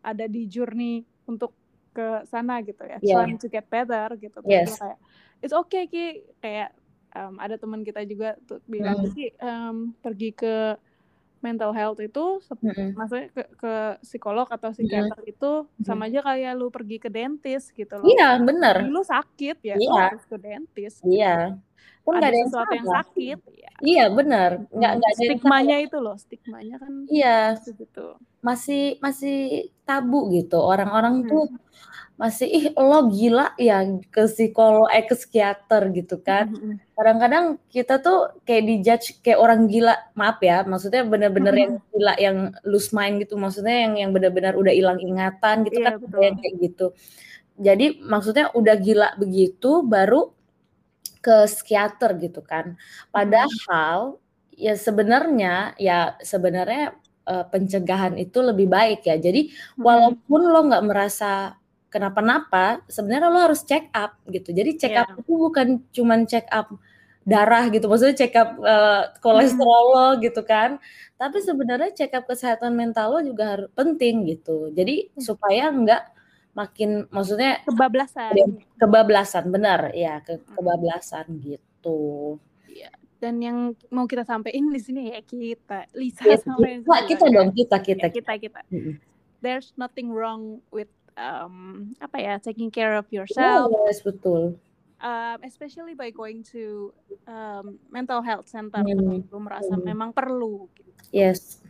ada 0.00 0.24
di 0.24 0.48
journey 0.48 1.04
untuk 1.24 1.52
ke 1.96 2.08
sana 2.28 2.60
gitu 2.60 2.84
ya 2.84 3.00
Yeah. 3.00 3.24
trying 3.24 3.40
to 3.40 3.48
get 3.48 3.64
better 3.66 4.12
gitu 4.20 4.36
terus 4.38 4.52
Yes. 4.52 4.68
gue 4.68 4.78
kayak 4.84 4.98
it's 5.40 5.56
okay 5.56 5.82
ki 5.88 6.04
kayak 6.38 6.70
um, 7.16 7.40
ada 7.40 7.56
teman 7.56 7.80
kita 7.80 8.04
juga 8.04 8.36
tuh 8.44 8.60
bilang 8.68 9.00
Mm. 9.00 9.10
ki 9.10 9.24
um, 9.40 9.76
pergi 9.96 10.30
ke 10.30 10.76
mental 11.40 11.70
health 11.72 12.00
itu 12.00 12.40
Mm-mm. 12.58 12.96
maksudnya 12.96 13.28
ke, 13.30 13.42
ke 13.54 13.72
psikolog 14.02 14.48
atau 14.48 14.72
psikiater 14.72 15.20
itu 15.24 15.50
sama 15.80 16.08
aja 16.08 16.20
kayak 16.20 16.52
lu 16.52 16.68
pergi 16.68 16.96
ke 16.98 17.08
dentist 17.08 17.70
gitu 17.72 17.96
loh 17.96 18.08
Iya. 18.08 18.40
Jadi 18.42 18.90
lu 18.90 19.00
sakit 19.00 19.56
ya 19.62 19.74
lu 19.76 19.84
Iya. 19.84 20.02
harus 20.10 20.24
ke 20.26 20.36
dentist 20.36 21.00
Iya. 21.00 21.56
Kan 22.12 22.22
nggak 22.22 22.30
ada 22.30 22.30
ada 22.32 22.38
yang 22.38 22.50
sesuatu 22.50 22.72
yang 22.78 22.88
sakit. 22.88 23.38
Ya 23.58 23.70
Iya 23.84 24.04
benar. 24.08 24.50
Nggak 24.72 24.92
Hmm, 24.92 24.98
nggak 25.00 25.12
ada 25.12 25.16
salah. 25.16 25.26
stigmanya 25.28 25.76
itu 25.84 25.96
loh 26.00 26.16
stigmanya 26.16 26.74
kan 26.82 26.92
Iya. 27.12 27.36
gitu. 27.60 28.06
Masih 28.40 28.80
masih 29.04 29.36
tabu 29.88 30.18
gitu. 30.32 30.56
Orang-orang 30.62 31.14
Hmm. 31.24 31.28
tuh 31.30 31.44
masih 32.16 32.48
ih 32.48 32.66
lo 32.78 33.12
gila 33.12 33.52
ya 33.60 33.84
ke 34.14 34.24
psikolog 34.30 34.88
eh 34.94 35.04
ke 35.04 35.14
psikiater 35.18 35.82
gitu 35.92 36.16
kan. 36.24 36.48
Hmm, 36.54 36.76
kadang-kadang 36.96 37.44
kita 37.68 38.00
tuh 38.00 38.32
kayak 38.48 38.64
dijudge 38.70 39.06
kayak 39.24 39.40
orang 39.42 39.68
gila. 39.68 39.94
Maaf 40.16 40.38
ya 40.40 40.64
maksudnya 40.64 41.02
bener-bener 41.04 41.54
yang 41.56 41.72
gila 41.92 42.12
yang 42.20 42.38
lose 42.64 42.90
mind 42.96 43.20
gitu. 43.24 43.36
Maksudnya 43.36 43.76
yang 43.88 43.94
yang 44.00 44.10
benar-benar 44.16 44.54
udah 44.56 44.72
hilang 44.72 44.96
ingatan 45.02 45.56
gitu 45.68 45.78
Iya, 45.80 45.86
kan 45.86 45.94
betul. 46.00 46.16
ada 46.16 46.24
yang 46.24 46.36
kayak 46.40 46.54
gitu. 46.64 46.86
Jadi 47.60 47.86
maksudnya 48.04 48.46
udah 48.56 48.76
gila 48.80 49.08
begitu 49.20 49.84
baru 49.84 50.35
ke 51.26 51.36
psikiater 51.50 52.10
gitu 52.22 52.40
kan 52.46 52.66
padahal 53.14 54.22
ya 54.54 54.74
sebenarnya 54.78 55.74
ya 55.80 56.14
sebenarnya 56.22 56.94
eh, 57.28 57.44
pencegahan 57.52 58.14
itu 58.22 58.38
lebih 58.40 58.66
baik 58.70 59.02
ya 59.10 59.16
jadi 59.18 59.50
Hmm. 59.76 59.82
walaupun 59.86 60.40
lo 60.52 60.60
nggak 60.70 60.84
merasa 60.90 61.32
kenapa-napa, 61.92 62.84
sebenarnya 62.92 63.28
lo 63.32 63.40
harus 63.48 63.62
check 63.64 63.88
up 63.96 64.20
gitu. 64.28 64.52
Jadi 64.52 64.76
check 64.76 64.92
up 65.00 65.08
Iya. 65.16 65.20
itu 65.24 65.32
bukan 65.32 65.68
cuman 65.96 66.20
check 66.28 66.44
up 66.52 66.68
darah 67.26 67.64
gitu, 67.72 67.86
maksudnya 67.90 68.14
check 68.20 68.34
up 68.36 68.50
eh, 68.62 69.02
kolesterol 69.24 69.84
lo 69.94 70.06
gitu 70.22 70.40
kan. 70.46 70.78
Tapi 71.18 71.38
sebenarnya 71.42 71.90
check 71.96 72.12
up 72.14 72.24
kesehatan 72.30 72.72
mental 72.76 73.06
lo 73.16 73.20
juga 73.24 73.44
harus 73.56 73.68
penting 73.74 74.28
gitu. 74.30 74.70
Jadi 74.76 75.10
supaya 75.18 75.72
nggak 75.72 76.02
makin, 76.56 77.04
maksudnya 77.08 77.60
kebablasan 77.62 78.32
kebablasan, 78.74 79.44
benar 79.46 79.92
ya, 79.92 80.18
ke 80.18 80.40
kebablasan 80.48 81.28
gitu. 81.38 82.40
dan 83.16 83.40
yang 83.40 83.58
mau 83.88 84.04
kita 84.04 84.24
sampaikan 84.24 84.68
di 84.68 84.76
sini 84.76 85.08
ya 85.08 85.20
kita 85.20 85.88
Lisa 85.92 86.20
Ya, 86.22 86.36
sama 86.36 86.60
kita, 86.60 87.08
kita 87.08 87.24
ya. 87.24 87.32
dong, 87.32 87.48
kita, 87.50 87.76
kita. 87.80 88.04
Ya, 88.04 88.12
kita 88.12 88.32
kita 88.36 88.60
Mm-mm. 88.68 89.00
there's 89.40 89.72
nothing 89.74 90.12
wrong 90.12 90.60
with 90.68 90.88
um, 91.16 91.88
apa 91.98 92.16
ya 92.16 92.34
taking 92.36 92.68
care 92.68 92.92
of 92.92 93.08
yourself 93.08 93.72
Yes, 93.88 94.00
betul. 94.00 94.60
um, 94.98 95.38
especially 95.42 95.92
by 95.92 96.12
going 96.12 96.44
to 96.52 96.92
um, 97.24 97.80
mental 97.88 98.20
health 98.20 98.48
center 98.48 98.84
Hmm. 98.84 99.24
lu 99.24 99.38
merasa 99.38 99.72
Hmm. 99.72 99.80
memang 99.82 100.12
perlu 100.12 100.68
gitu. 100.72 100.92
Yes. 101.08 101.64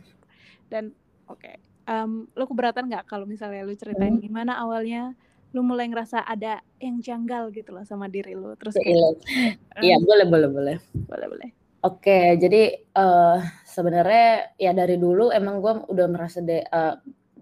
dan 0.67 0.91
oke 1.25 1.47
um, 1.87 2.27
lu 2.29 2.43
keberatan 2.45 2.85
nggak 2.85 3.07
kalau 3.07 3.23
misalnya 3.23 3.63
lu 3.63 3.73
ceritain 3.73 4.13
Hmm. 4.13 4.23
gimana 4.23 4.59
awalnya 4.59 5.15
lu 5.55 5.63
mulai 5.63 5.87
ngerasa 5.87 6.21
ada 6.21 6.59
yang 6.77 6.99
janggal 6.99 7.49
gitu 7.55 7.71
loh 7.71 7.87
sama 7.87 8.11
diri 8.11 8.35
lu 8.35 8.53
terus 8.59 8.75
Iya, 8.83 8.83
kayak 8.83 9.81
Iya, 9.81 9.95
boleh, 10.03 10.25
boleh, 10.27 10.49
boleh. 10.51 10.75
boleh 11.07 11.27
boleh 11.31 11.49
Oke, 11.79 12.35
jadi 12.35 12.61
eh 12.83 13.37
sebenarnya 13.63 14.51
ya 14.57 14.73
dari 14.73 14.97
dulu 14.97 15.29
emang 15.31 15.61
gue 15.61 15.73
udah 15.87 16.07
merasa 16.09 16.41
de, 16.41 16.65
eh, 16.65 16.93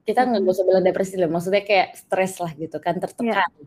kita 0.06 0.22
nggak 0.22 0.44
Mhm. 0.44 0.52
usah 0.54 0.64
bilang 0.68 0.86
depresi 0.86 1.16
lah, 1.18 1.32
maksudnya 1.32 1.64
kayak 1.66 1.98
stres 1.98 2.38
lah 2.38 2.52
gitu 2.54 2.78
kan, 2.78 3.00
tertekan. 3.02 3.42
Iya. 3.42 3.66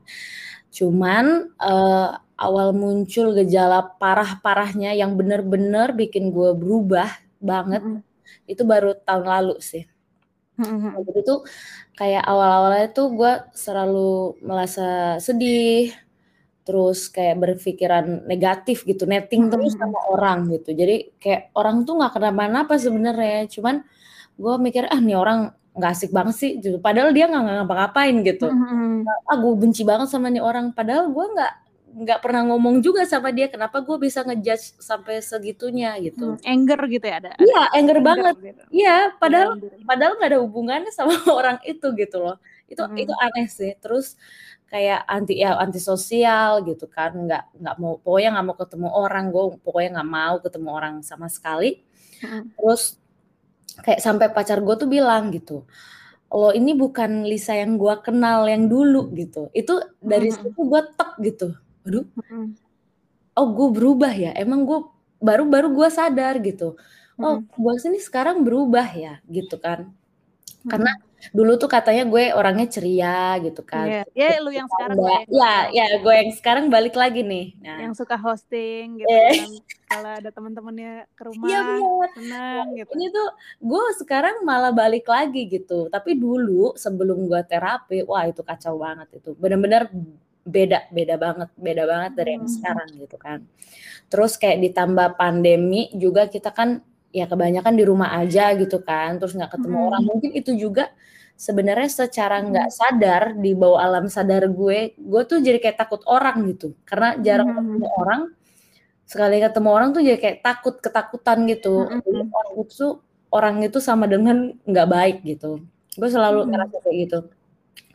Cuman 0.71 1.25
eh, 1.57 2.09
awal 2.39 2.71
muncul 2.77 3.35
gejala 3.35 3.97
parah-parahnya 3.99 4.95
yang 4.95 5.17
bener-bener 5.19 5.97
bikin 5.97 6.31
gue 6.31 6.55
berubah 6.55 7.11
banget 7.43 7.83
Mm-mm. 7.83 8.05
itu 8.47 8.63
baru 8.63 8.95
tahun 9.03 9.25
lalu 9.27 9.57
sih. 9.59 9.83
Mm-mm. 10.59 10.91
Jadi 11.07 11.21
tuh 11.23 11.39
kayak 11.95 12.23
awal-awalnya 12.27 12.87
tuh 12.91 13.07
gue 13.15 13.33
selalu 13.55 14.39
merasa 14.43 15.17
sedih, 15.23 15.95
terus 16.67 17.09
kayak 17.13 17.37
berpikiran 17.43 18.27
negatif 18.31 18.83
gitu, 18.87 19.05
netting 19.09 19.49
terus 19.53 19.75
Mhm. 19.77 19.81
sama 19.83 20.01
orang 20.15 20.39
gitu. 20.55 20.71
Jadi 20.75 21.15
kayak 21.23 21.55
orang 21.59 21.87
tuh 21.87 21.95
nggak 21.99 22.13
kenapa-napa 22.19 22.75
sebenarnya, 22.79 23.47
cuman 23.55 23.77
gue 24.41 24.55
mikir 24.63 24.85
ah 24.91 25.01
nih 25.03 25.17
orang 25.19 25.41
nggak 25.79 25.93
asik 25.95 26.11
banget 26.15 26.35
sih, 26.39 26.51
gitu. 26.63 26.79
Padahal 26.83 27.11
dia 27.17 27.27
nggak 27.31 27.45
ngapa-ngapain 27.67 28.17
gitu. 28.27 28.47
Mm-mm. 28.51 29.07
Ah 29.31 29.37
gue 29.43 29.53
benci 29.59 29.83
banget 29.87 30.09
sama 30.13 30.29
nih 30.35 30.43
orang, 30.45 30.73
padahal 30.77 31.11
gue 31.15 31.27
nggak 31.35 31.53
nggak 32.05 32.21
pernah 32.25 32.43
ngomong 32.49 32.81
juga 32.81 33.03
sama 33.05 33.29
dia. 33.35 33.47
Kenapa 33.51 33.83
gue 33.83 33.97
bisa 33.99 34.23
ngejudge 34.23 34.79
sampai 34.79 35.19
segitunya 35.21 35.99
gitu? 35.99 36.39
Mm, 36.39 36.45
anger 36.47 36.81
gitu 36.89 37.07
ya 37.07 37.17
ada, 37.21 37.31
Iya, 37.37 37.61
anger 37.75 37.99
banget. 38.01 38.35
gitu. 38.41 38.63
Iya, 38.71 38.97
padahal 39.19 39.49
Dalam 39.57 39.63
diri. 39.63 39.83
padahal 39.85 40.13
nggak 40.19 40.31
ada 40.33 40.41
hubungannya 40.45 40.93
sama 40.95 41.13
orang 41.39 41.59
itu 41.67 41.87
gitu 41.95 42.17
loh 42.23 42.37
itu 42.69 42.83
Mm. 42.85 42.97
itu 43.01 43.13
aneh 43.17 43.47
sih 43.49 43.73
terus 43.81 44.15
kayak 44.69 45.01
anti 45.09 45.41
ya 45.41 45.57
antisosial 45.57 46.61
gitu 46.69 46.85
kan 46.87 47.17
nggak 47.17 47.57
nggak 47.57 47.77
mau 47.81 47.97
pokoknya 48.05 48.29
nggak 48.37 48.47
mau 48.47 48.57
ketemu 48.61 48.89
orang 48.93 49.25
gue 49.33 49.45
pokoknya 49.65 49.91
nggak 49.97 50.11
mau 50.13 50.35
ketemu 50.45 50.69
orang 50.69 50.95
sama 51.01 51.33
sekali 51.33 51.81
Mm-mm. 52.21 52.53
terus 52.53 53.01
kayak 53.81 54.01
sampai 54.05 54.29
pacar 54.29 54.61
gue 54.61 54.75
tuh 54.77 54.85
bilang 54.85 55.33
gitu 55.33 55.65
lo 56.29 56.53
ini 56.53 56.77
bukan 56.77 57.25
Lisa 57.25 57.57
yang 57.57 57.81
gue 57.81 57.95
kenal 58.05 58.45
yang 58.45 58.69
dulu 58.69 59.09
gitu 59.17 59.49
itu 59.57 59.73
dari 60.05 60.29
Mm-mm. 60.29 60.53
situ 60.53 60.61
gue 60.61 60.83
tek 60.93 61.11
gitu 61.25 61.49
aduh. 61.89 62.05
Mm-mm. 62.21 62.45
oh 63.33 63.47
gue 63.57 63.69
berubah 63.73 64.13
ya? 64.13 64.37
Emang 64.37 64.69
gue 64.69 64.85
baru-baru 65.19 65.73
gue 65.73 65.89
sadar 65.89 66.37
gitu. 66.45 66.77
Oh 67.19 67.41
Mm-mm. 67.41 67.49
gue 67.49 67.75
sini 67.81 67.99
sekarang 67.99 68.45
berubah 68.45 68.87
ya? 68.93 69.19
Gitu 69.25 69.57
kan. 69.57 69.89
Mm-mm. 69.89 70.69
karena 70.69 70.93
dulu 71.35 71.59
tuh 71.59 71.67
katanya 71.67 72.07
gue 72.07 72.31
orangnya 72.31 72.67
ceria 72.71 73.35
gitu 73.43 73.67
kan. 73.67 73.87
Iya, 73.91 74.03
ya 74.15 74.29
lu 74.39 74.55
yang 74.55 74.71
sekarang 74.71 74.99
lah 75.03 75.23
ya. 75.27 75.59
Ya, 75.75 75.87
ya 75.91 75.99
gue 75.99 76.15
yang 76.15 76.31
sekarang 76.35 76.65
balik 76.71 76.95
lagi 76.95 77.27
nih. 77.27 77.59
Nah. 77.59 77.79
Yang 77.91 77.95
suka 78.07 78.15
hosting 78.15 79.03
gitu 79.03 79.11
Eh. 79.11 79.35
kan. 79.35 79.51
Kalau 79.89 80.11
ada 80.21 80.31
teman-temannya 80.31 81.09
ke 81.17 81.23
rumah, 81.27 81.49
iya 81.49 81.61
benar 81.65 82.09
senang 82.13 82.67
gitu. 82.77 82.91
ini 82.93 83.07
tuh 83.09 83.29
gue 83.65 83.85
sekarang 83.99 84.45
malah 84.45 84.71
balik 84.71 85.09
lagi 85.09 85.49
gitu. 85.49 85.89
Tapi 85.91 86.15
dulu 86.15 86.77
sebelum 86.79 87.25
gue 87.27 87.41
terapi 87.49 88.05
wah 88.07 88.29
itu 88.29 88.45
kacau 88.47 88.79
banget 88.79 89.09
itu. 89.19 89.33
Bener-bener 89.35 89.91
beda 90.49 90.89
beda 90.89 91.15
banget 91.15 91.49
beda 91.55 91.85
banget 91.85 92.13
dari 92.17 92.31
yang 92.35 92.49
Hmm. 92.49 92.55
sekarang 92.57 92.89
gitu 92.97 93.17
kan 93.17 93.39
terus 94.09 94.33
kayak 94.35 94.65
ditambah 94.65 95.09
pandemi 95.15 95.93
juga 95.93 96.25
kita 96.25 96.49
kan 96.51 96.81
ya 97.11 97.29
kebanyakan 97.29 97.75
di 97.77 97.85
rumah 97.85 98.17
aja 98.17 98.57
gitu 98.57 98.81
kan 98.81 99.21
terus 99.21 99.37
nggak 99.37 99.53
ketemu 99.53 99.77
Hmm. 99.77 99.89
orang 99.93 100.03
mungkin 100.09 100.31
itu 100.33 100.57
juga 100.57 100.89
sebenarnya 101.37 101.89
secara 101.89 102.41
Hmm. 102.41 102.49
nggak 102.51 102.69
sadar 102.69 103.23
di 103.37 103.53
bawah 103.53 103.79
alam 103.79 104.09
sadar 104.09 104.49
gue 104.49 104.97
gue 104.97 105.23
tuh 105.23 105.39
jadi 105.39 105.61
kayak 105.61 105.79
takut 105.79 106.01
orang 106.09 106.49
gitu 106.49 106.73
karena 106.83 107.15
jarang 107.21 107.53
Hmm. 107.53 107.57
ketemu 107.61 107.87
orang 107.95 108.23
sekali 109.05 109.37
ketemu 109.39 109.69
orang 109.71 109.89
tuh 109.91 110.03
jadi 110.03 110.19
kayak 110.19 110.39
takut 110.43 110.75
ketakutan 110.79 111.39
gitu 111.47 111.89
Mm-mm. 111.89 112.01
Jadi 112.05 112.21
orang 112.29 112.51
itu 112.61 112.87
orang 113.29 113.57
itu 113.63 113.79
sama 113.79 114.05
dengan 114.05 114.37
nggak 114.65 114.89
baik 114.89 115.17
gitu 115.25 115.65
gue 115.95 116.09
selalu 116.09 116.45
Mm-mm. 116.45 116.51
ngerasa 116.53 116.77
kayak 116.81 116.97
gitu 117.05 117.21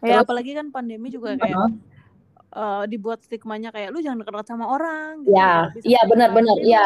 Ya 0.03 0.19
Terus- 0.19 0.25
apalagi 0.27 0.51
kan 0.51 0.67
pandemi 0.67 1.07
juga 1.07 1.38
kayak 1.38 1.53
Heeh. 1.53 1.69
Eh, 2.53 2.83
dibuat 2.86 3.19
stigmanya 3.22 3.74
kayak 3.74 3.89
lu 3.89 4.00
jangan 4.00 4.22
dekat 4.22 4.45
sama 4.45 4.65
orang 4.69 5.25
gitu. 5.25 5.33
Ya, 5.33 5.74
Bisa 5.74 5.86
iya, 5.89 6.01
benar-benar, 6.05 6.55
iya. 6.62 6.86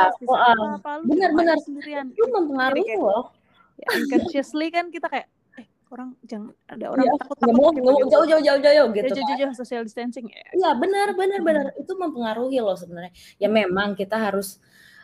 Benar-benar. 1.04 1.56
aja 1.60 1.64
sendirian. 1.64 2.06
itu 2.12 2.24
mempengaruhi 2.28 2.96
loh 2.98 3.36
Ya, 3.78 3.94
unconsciously 3.94 4.74
kan 4.74 4.90
kita 4.90 5.06
kayak 5.06 5.30
eh 5.54 5.70
orang 5.94 6.18
jangan 6.26 6.50
ada 6.66 6.86
orang 6.90 7.06
Iya, 7.06 7.14
takut 7.22 7.36
takut 7.38 7.54
mau 7.54 7.70
nggak 7.70 7.84
mau 7.86 7.94
jauh 8.10 8.26
jauh 8.26 8.42
jauh 8.42 8.58
jauh 8.58 8.88
gitu 8.90 9.14
jauh 9.14 9.28
kan. 9.30 9.38
jauh 9.38 9.54
social 9.54 9.84
distancing 9.86 10.26
ya. 10.34 10.42
Iya 10.50 10.70
benar 10.82 11.14
benar 11.14 11.40
Hmm. 11.40 11.48
benar 11.48 11.66
itu 11.78 11.94
mempengaruhi 11.94 12.58
loh 12.58 12.74
sebenarnya. 12.74 13.14
Ya 13.38 13.46
memang 13.46 13.94
kita 13.94 14.18
harus 14.18 14.58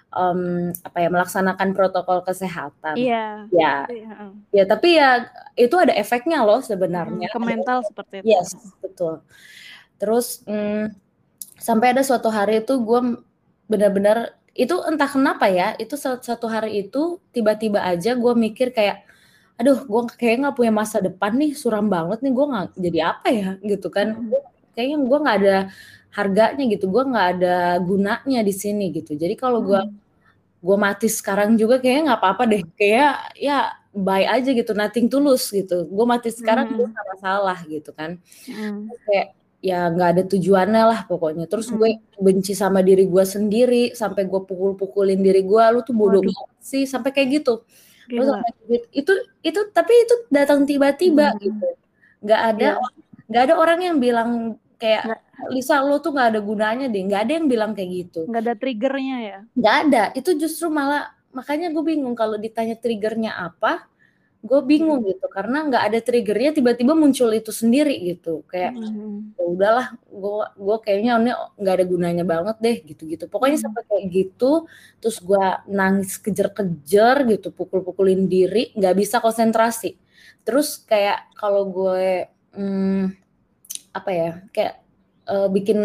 em, 0.10 0.74
apa 0.82 0.98
ya 1.01 1.10
melaksanakan 1.13 1.70
protokol 1.74 2.25
kesehatan. 2.25 2.98
Iya. 2.98 3.46
Ya, 3.53 3.86
Iya, 3.86 4.10
heeh. 4.10 4.32
ya 4.58 4.63
tapi 4.65 4.98
ya 4.98 5.29
itu 5.53 5.75
ada 5.77 5.93
efeknya 5.93 6.41
loh 6.41 6.62
sebenarnya. 6.62 7.29
Hmm, 7.29 7.34
ke 7.34 7.39
mental 7.46 7.77
seperti 7.86 8.22
itu. 8.22 8.34
Yes, 8.34 8.58
betul. 8.82 9.22
Terus 10.03 10.43
mm, 10.43 10.91
sampai 11.55 11.95
ada 11.95 12.03
suatu 12.03 12.27
hari 12.27 12.60
itu 12.60 12.75
gue 12.83 13.24
benar-benar 13.72 14.36
itu 14.51 14.75
entah 14.83 15.07
kenapa 15.07 15.48
ya, 15.48 15.79
itu 15.79 15.95
suatu 15.95 16.45
hari 16.51 16.83
itu 16.83 17.24
tiba-tiba 17.31 17.79
aja 17.81 18.13
gue 18.13 18.33
mikir 18.36 18.75
kayak, 18.75 19.07
aduh 19.55 19.79
gue 19.88 20.01
kayak 20.19 20.43
nggak 20.43 20.55
punya 20.60 20.75
masa 20.75 21.00
depan 21.00 21.31
nih, 21.39 21.55
suram 21.55 21.88
banget 21.88 22.19
nih 22.19 22.33
gue 22.36 22.45
nggak 22.51 22.67
jadi 22.75 23.00
apa 23.15 23.27
ya 23.31 23.50
gitu 23.63 23.88
kan. 23.88 24.19
Mm. 24.19 24.27
Gua- 24.27 24.51
Kayaknya 24.74 24.98
gue 25.05 25.17
nggak 25.22 25.38
ada 25.38 25.57
harganya 26.12 26.63
gitu, 26.65 26.86
gue 26.89 27.03
nggak 27.05 27.27
ada 27.38 27.55
gunanya 27.77 28.41
di 28.41 28.53
sini 28.53 28.89
gitu. 28.89 29.13
Jadi 29.13 29.38
kalau 29.38 29.62
gue 29.62 29.77
Hmm. 29.86 29.93
gue 30.65 30.77
mati 30.81 31.05
sekarang 31.12 31.53
juga 31.62 31.77
kayaknya 31.77 32.10
nggak 32.10 32.19
apa-apa 32.25 32.43
deh, 32.50 32.62
kayak 32.74 33.38
ya 33.38 33.69
baik 33.93 34.27
aja 34.33 34.50
gitu, 34.50 34.72
nothing 34.74 35.05
tulus 35.13 35.53
gitu. 35.53 35.86
Gue 35.86 36.05
mati 36.10 36.33
sekarang 36.33 36.74
Hmm. 36.74 36.77
gue 36.81 36.88
nggak 36.89 37.05
masalah 37.13 37.57
gitu 37.69 37.93
kan 37.93 38.17
Hmm. 38.50 38.89
kayak 39.05 39.38
ya 39.63 39.88
nggak 39.88 40.10
ada 40.12 40.24
tujuannya 40.27 40.84
lah 40.84 41.00
pokoknya 41.08 41.48
terus 41.48 41.72
gue 41.72 41.96
benci 42.20 42.51
sama 42.51 42.83
diri 42.83 43.07
gue 43.07 43.24
sendiri 43.24 43.96
sampai 43.96 44.27
gue 44.27 44.42
pukul-pukulin 44.44 45.16
diri 45.18 45.40
gue 45.40 45.64
lu 45.72 45.79
tuh 45.81 45.96
bodoh 45.96 46.20
banget 46.20 46.48
sih 46.59 46.83
sampai 46.83 47.16
kayak 47.16 47.40
gitu 47.40 47.64
Gila. 48.11 48.44
sampai 48.44 48.51
gitu. 48.68 48.85
itu 48.92 49.14
itu 49.42 49.59
tapi 49.72 49.94
itu 49.96 50.16
datang 50.27 50.68
tiba-tiba 50.68 51.31
Mm. 51.31 51.40
gitu 51.40 51.68
nggak 52.22 52.42
ada 52.46 52.70
Iya. 52.75 52.88
nggak 53.31 53.44
ada 53.48 53.53
orang 53.55 53.79
yang 53.81 53.98
bilang 53.98 54.29
kayak 54.75 55.03
Nggak. 55.07 55.20
Lisa 55.50 55.79
lu 55.79 55.96
tuh 55.98 56.11
nggak 56.11 56.29
ada 56.35 56.40
gunanya 56.40 56.85
deh 56.88 57.01
nggak 57.01 57.22
ada 57.24 57.31
yang 57.33 57.48
bilang 57.48 57.72
kayak 57.72 57.90
gitu 58.03 58.27
Nggak 58.27 58.42
ada 58.44 58.53
triggernya 58.59 59.18
ya. 59.24 59.40
nggak 59.55 59.75
ada 59.88 60.03
itu 60.14 60.29
justru 60.35 60.68
malah 60.68 61.07
makanya 61.31 61.72
gue 61.72 61.81
bingung 61.81 62.14
kalau 62.14 62.35
ditanya 62.35 62.75
triggernya 62.75 63.31
apa 63.33 63.88
gue 64.44 64.60
bingung 64.68 65.00
gitu 65.08 65.25
karena 65.32 65.64
nggak 65.72 65.84
ada 65.88 66.00
triggernya 66.03 66.51
tiba-tiba 66.51 66.92
muncul 67.00 67.32
itu 67.32 67.51
sendiri 67.56 67.96
gitu 68.12 68.44
kayak 68.51 68.75
Hmm. 68.75 69.32
ya 69.40 69.44
udahlah 69.48 69.88
gue 70.12 70.44
gue 70.60 70.77
kayaknya 70.84 71.12
ini 71.24 71.32
nggak 71.64 71.75
ada 71.79 71.86
gunanya 71.88 72.24
banget 72.27 72.56
deh 72.60 72.77
gitu-gitu 72.84 73.24
pokoknya 73.32 73.56
Hmm. 73.58 73.66
sampai 73.72 73.82
kayak 73.88 74.06
gitu 74.12 74.68
terus 75.00 75.18
gue 75.24 75.46
nangis 75.72 76.20
kejer-kejer 76.20 77.16
gitu 77.32 77.48
pukul-pukulin 77.56 78.27
diri 78.27 78.75
nggak 78.75 78.96
bisa 79.00 79.24
konsentrasi 79.24 79.96
terus 80.44 80.84
kayak 80.84 81.32
kalau 81.40 81.64
gue 81.72 82.27
hmm, 82.51 83.16
apa 83.96 84.10
ya 84.12 84.29
kayak 84.51 84.75
eh, 85.32 85.48
bikin 85.56 85.79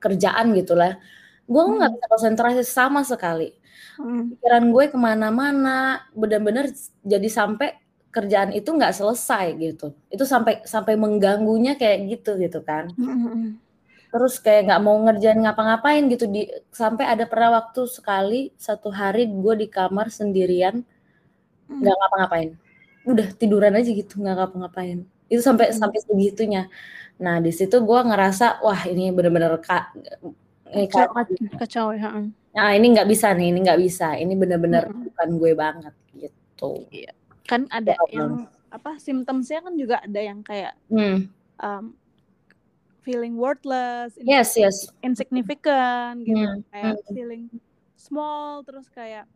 kerjaan 0.00 0.56
gitulah 0.56 0.96
gue 1.44 1.62
nggak 1.76 1.90
Hmm. 1.92 1.96
bisa 2.00 2.06
konsentrasi 2.08 2.62
sama 2.64 3.04
sekali 3.04 3.52
Hmm. 4.00 4.32
pikiran 4.32 4.64
gue 4.72 4.84
ke 4.88 4.96
mana-mana 4.96 6.00
bener-bener 6.16 6.72
jadi 7.04 7.28
sampai 7.28 7.76
kerjaan 8.12 8.52
itu 8.52 8.68
nggak 8.68 8.92
selesai 8.94 9.46
gitu. 9.58 9.86
Itu 10.12 10.24
sampai 10.28 10.62
sampai 10.68 10.94
mengganggunya 11.00 11.74
kayak 11.80 11.98
gitu 12.12 12.36
gitu 12.40 12.60
kan. 12.62 12.92
Hmm. 12.96 13.58
terus 14.12 14.36
kayak 14.44 14.68
nggak 14.68 14.82
mau 14.84 14.96
ngerjain 15.08 15.40
ngapa-ngapain 15.40 16.04
gitu. 16.12 16.28
Di 16.28 16.44
sampai 16.68 17.04
ada 17.08 17.24
pernah 17.24 17.50
waktu 17.64 17.88
sekali 17.88 18.52
satu 18.60 18.92
hari 18.92 19.24
gue 19.24 19.54
di 19.64 19.68
kamar 19.72 20.12
sendirian 20.12 20.84
Hmm. 21.68 21.80
nggak 21.80 21.96
ngapa-ngapain. 22.00 22.50
Udah 23.08 23.28
tiduran 23.40 23.72
aja 23.78 23.88
gitu 23.90 24.20
nggak 24.20 24.36
ngapa-ngapain. 24.38 24.98
Itu 25.32 25.40
sampai 25.40 25.72
Hmm. 25.72 25.80
sampai 25.80 25.98
segitunya. 26.04 26.62
Nah 27.24 27.40
di 27.40 27.50
situ 27.56 27.80
gue 27.80 28.00
ngerasa 28.04 28.60
wah 28.60 28.82
ini 28.84 29.08
bener-bener 29.16 29.56
kak 29.64 29.96
Kacau, 30.72 31.12
kacau, 31.60 31.86
ya. 31.92 32.08
nah 32.56 32.68
ini 32.72 32.96
nggak 32.96 33.04
bisa 33.08 33.32
nih 33.36 33.52
ini 33.52 33.58
nggak 33.64 33.80
bisa. 33.80 34.16
Ini 34.16 34.32
bener-bener 34.36 34.88
bukan 34.92 35.28
gue 35.40 35.52
banget 35.56 35.94
gitu 36.16 36.84
Kan 37.48 37.66
ada 37.70 37.94
Betul. 37.98 38.12
yang 38.14 38.32
apa 38.72 38.96
symptomsnya 38.96 39.60
kan 39.60 39.74
juga 39.76 40.00
ada 40.00 40.20
yang 40.20 40.40
kayak 40.40 40.72
hmm. 40.88 41.28
um, 41.60 41.92
feeling 43.04 43.36
worthless, 43.36 44.16
yes 44.16 44.56
yes 44.56 44.88
insignificant 45.04 46.24
gitu, 46.24 46.40
Hmm, 46.40 46.64
kayak 46.72 46.96
hmm. 46.96 47.12
feeling 47.12 47.44
small 47.98 48.64
terus 48.64 48.88
kayak 48.88 49.28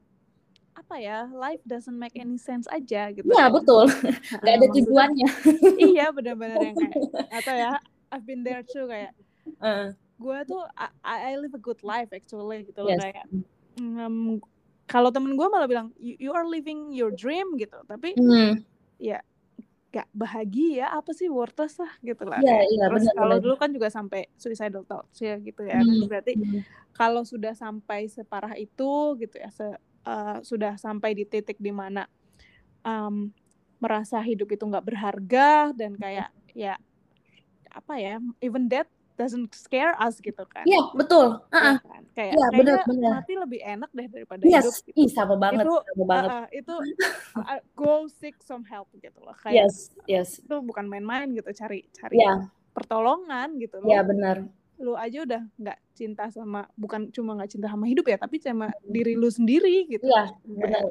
apa 0.77 0.95
ya 1.01 1.25
life 1.33 1.61
doesn't 1.65 1.97
make 1.97 2.13
any 2.21 2.37
sense 2.37 2.69
aja 2.69 3.09
gitu. 3.13 3.25
ya 3.33 3.49
betul 3.49 3.89
nggak 4.41 4.55
ada 4.61 4.67
tujuannya 4.73 5.29
iya 5.93 6.13
benar-benar 6.13 6.61
yang 6.61 6.77
kayak 6.77 6.97
atau 7.33 7.55
ya 7.57 7.71
I've 8.13 8.25
been 8.29 8.45
there 8.45 8.65
too 8.65 8.85
kayak 8.89 9.13
gue 10.17 10.39
tuh 10.49 10.63
I, 10.77 11.33
I 11.33 11.41
live 11.41 11.53
a 11.57 11.61
good 11.61 11.81
life 11.85 12.13
actually 12.13 12.65
gitu 12.69 12.85
loh 12.85 12.93
Yes. 12.93 13.03
kayak 13.05 13.25
mm, 13.81 14.41
kalau 14.97 15.13
temen 15.13 15.37
gue 15.37 15.49
malah 15.53 15.69
bilang 15.69 15.93
you, 16.01 16.17
you 16.17 16.33
are 16.33 16.49
living 16.49 16.89
your 16.89 17.13
dream 17.13 17.53
gitu 17.61 17.77
tapi 17.85 18.17
Hmm. 18.17 18.57
gak 19.97 20.09
bahagia 20.13 20.93
apa 20.93 21.09
sih 21.17 21.33
worthless 21.33 21.81
lah 21.81 21.89
gitu 22.05 22.29
lah 22.29 22.45
Iya, 22.45 22.53
kayak. 22.53 22.69
iya, 22.69 22.85
terus 22.93 23.05
kalau 23.17 23.37
dulu 23.41 23.55
kan 23.57 23.71
juga 23.73 23.89
sampai 23.89 24.29
suicidal 24.37 24.85
thoughts 24.85 25.17
ya 25.25 25.41
gitu 25.41 25.65
ya 25.65 25.81
Hmm. 25.81 26.05
berarti 26.05 26.37
Hmm. 26.37 26.61
kalau 26.93 27.25
sudah 27.25 27.57
sampai 27.57 28.05
separah 28.13 28.61
itu 28.61 29.17
gitu 29.17 29.37
ya 29.41 29.49
se- 29.49 29.81
eh, 30.05 30.39
sudah 30.45 30.77
sampai 30.77 31.17
di 31.17 31.25
titik 31.25 31.57
di 31.57 31.73
mana 31.73 32.05
um, 32.85 33.33
merasa 33.81 34.21
hidup 34.21 34.53
itu 34.53 34.65
nggak 34.69 34.85
berharga 34.85 35.73
dan 35.73 35.97
kayak 35.97 36.29
ya 36.53 36.77
apa 37.73 37.97
ya 37.97 38.21
even 38.45 38.69
death 38.69 38.89
doesn't 39.17 39.49
scare 39.53 39.97
us 39.97 40.17
gitu 40.19 40.45
kan 40.47 40.63
Iya, 40.63 40.81
betul. 40.93 41.41
Ya 41.49 41.57
Heeh. 41.57 41.77
kan? 41.81 42.03
kayak 42.13 42.33
Iya, 42.33 42.47
kayaknya 42.47 42.57
benar, 42.57 42.79
benar. 42.87 43.11
mati 43.17 43.33
lebih 43.35 43.61
enak 43.63 43.91
deh 43.91 44.07
daripada 44.07 44.43
hidup 44.43 44.65
Yes, 44.69 44.81
gitu. 44.81 44.97
ih 44.97 45.09
sama 45.09 45.35
banget, 45.35 45.65
itu 45.65 45.75
sama 45.75 46.05
banget. 46.07 46.29
uh, 46.29 46.37
uh, 46.37 46.47
itu 46.51 46.75
uh, 47.37 47.61
go 47.73 47.93
seek 48.11 48.37
some 48.41 48.65
help 48.65 48.89
gitu 48.95 49.19
loh 49.19 49.35
kayak 49.35 49.65
Yes, 49.65 49.75
yes. 50.07 50.29
itu 50.39 50.57
bukan 50.61 50.85
main-main 50.85 51.29
gitu 51.31 51.49
cari 51.51 51.85
cari 51.91 52.17
Iya, 52.17 52.49
pertolongan 52.71 53.57
gitu 53.57 53.81
lu 53.81 53.89
iya 53.89 54.01
benar. 54.01 54.45
lu 54.77 54.93
aja 54.93 55.25
udah 55.25 55.43
nggak 55.57 55.79
cinta 55.93 56.29
sama 56.29 56.69
bukan 56.75 57.09
cuma 57.09 57.33
nggak 57.33 57.49
cinta 57.51 57.67
sama 57.67 57.85
hidup 57.85 58.05
ya 58.05 58.17
tapi 58.17 58.37
sama 58.37 58.69
diri 58.83 59.13
lu 59.13 59.27
sendiri 59.27 59.89
gitu 59.89 60.05
Iya, 60.05 60.29
Kayak 60.29 60.45
benar. 60.45 60.83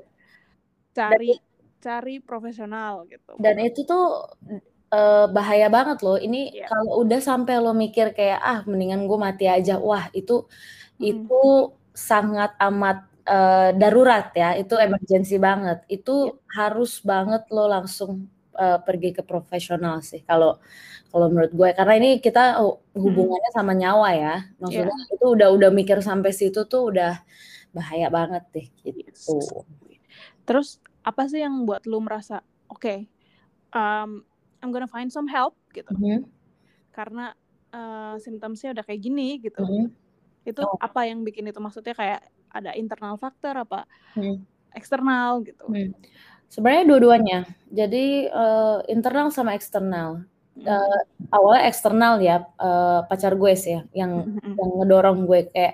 cari 0.92 1.32
cari 1.78 2.16
profesional 2.18 3.06
gitu 3.06 3.38
Dan 3.38 3.62
itu 3.62 3.82
tuh 3.82 4.26
eh, 4.94 5.26
bahaya 5.32 5.68
banget 5.72 5.98
loh. 6.06 6.18
Ini 6.18 6.38
Iya. 6.54 6.68
kalau 6.72 6.92
udah 7.06 7.20
sampai 7.24 7.54
lo 7.64 7.72
mikir 7.74 8.14
kayak 8.18 8.40
ah 8.42 8.60
mendingan 8.70 9.06
gue 9.10 9.18
mati 9.20 9.46
aja. 9.50 9.78
Wah, 9.82 10.10
itu 10.14 10.46
Mm-mm. 11.00 11.10
itu 11.12 11.44
sangat 11.96 12.52
amat 12.60 12.98
eh, 13.26 13.70
darurat 13.80 14.30
ya. 14.36 14.54
Itu 14.58 14.78
Iya. 14.78 14.86
emergency 14.90 15.36
banget. 15.42 15.78
Itu 15.90 16.40
harus 16.58 17.02
banget 17.02 17.48
lo 17.52 17.66
langsung 17.70 18.30
uh, 18.56 18.80
pergi 18.82 19.12
ke 19.16 19.22
profesional 19.22 20.00
sih 20.02 20.24
kalau 20.24 20.58
kalau 21.12 21.28
menurut 21.32 21.52
gue 21.52 21.70
karena 21.76 21.94
ini 22.00 22.10
kita 22.20 22.60
hubungannya 22.96 23.52
sama 23.56 23.72
nyawa 23.76 24.10
ya 24.16 24.36
maksudnya 24.60 24.96
yeah. 24.96 25.16
itu 25.16 25.26
udah 25.36 25.50
udah 25.52 25.70
mikir 25.72 26.00
sampai 26.04 26.32
situ 26.36 26.68
tuh 26.68 26.92
udah 26.92 27.20
bahaya 27.76 28.08
banget 28.08 28.44
deh 28.52 28.68
gitu 28.84 29.40
terus 30.48 30.80
apa 31.04 31.28
sih 31.28 31.44
yang 31.44 31.68
buat 31.68 31.84
lu 31.88 32.00
merasa 32.02 32.42
oke 32.72 32.82
okay, 32.82 32.98
um, 33.76 34.24
I'm 34.66 34.74
gonna 34.74 34.90
find 34.90 35.14
some 35.14 35.30
help 35.30 35.54
gitu 35.70 35.94
mm 35.94 36.02
-hmm. 36.02 36.20
karena 36.90 37.38
uh, 37.70 38.18
simptomsnya 38.18 38.74
udah 38.74 38.82
kayak 38.82 39.02
gini 39.06 39.38
gitu 39.38 39.62
mm 39.62 39.70
-hmm. 39.70 39.86
itu 40.50 40.64
oh. 40.66 40.82
apa 40.82 41.06
yang 41.06 41.22
bikin 41.22 41.46
itu 41.46 41.62
maksudnya 41.62 41.94
kayak 41.94 42.26
ada 42.50 42.74
internal 42.74 43.22
faktor 43.22 43.54
apa 43.54 43.86
mm. 44.18 44.42
eksternal 44.74 45.46
gitu 45.46 45.70
mm. 45.70 45.94
sebenarnya 46.50 46.84
dua-duanya 46.90 47.40
jadi 47.70 48.34
uh, 48.34 48.80
internal 48.90 49.30
sama 49.30 49.54
eksternal 49.54 50.26
uh, 50.64 51.00
awalnya 51.36 51.68
eksternal 51.68 52.24
ya 52.24 52.48
uh, 52.62 53.04
pacar 53.10 53.36
gue 53.36 53.54
sih 53.60 53.76
ya 53.76 53.82
yang 53.92 54.24
mm-hmm. 54.24 54.56
yang 54.56 54.70
ngedorong 54.80 55.20
gue. 55.28 55.40
Kayak 55.52 55.74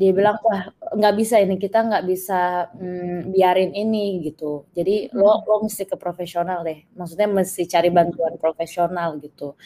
dia 0.00 0.10
bilang 0.16 0.40
wah 0.46 0.72
nggak 0.96 1.14
bisa 1.18 1.36
ini 1.42 1.60
kita 1.60 1.84
nggak 1.84 2.04
bisa 2.08 2.70
mm, 2.78 3.34
biarin 3.34 3.72
ini 3.74 4.22
gitu. 4.22 4.70
Jadi 4.70 5.10
mm-hmm. 5.10 5.18
lo 5.18 5.42
lo 5.44 5.56
mesti 5.66 5.84
ke 5.88 5.96
profesional 5.98 6.62
deh. 6.62 6.86
Maksudnya 6.94 7.28
mesti 7.28 7.62
cari 7.66 7.90
bantuan 7.90 8.38
profesional 8.38 9.18
gitu. 9.18 9.58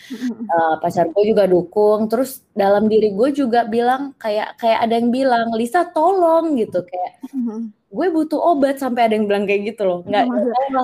Uh, 0.49 0.75
pacar 0.81 1.13
gue 1.13 1.25
juga 1.29 1.45
dukung. 1.45 2.09
Terus 2.09 2.43
dalam 2.57 2.89
diri 2.89 3.13
gue 3.13 3.31
juga 3.37 3.69
bilang 3.69 4.17
kayak 4.17 4.57
kayak 4.57 4.79
ada 4.81 4.95
yang 4.97 5.11
bilang 5.13 5.53
Lisa 5.53 5.85
tolong 5.93 6.57
gitu. 6.57 6.83
Kayak 6.83 7.21
gue 7.95 8.07
butuh 8.11 8.41
obat 8.43 8.83
sampai 8.83 9.07
ada 9.07 9.15
yang 9.15 9.31
bilang 9.31 9.45
kayak 9.47 9.77
gitu 9.77 9.83
loh. 9.87 10.01
Nggak 10.03 10.25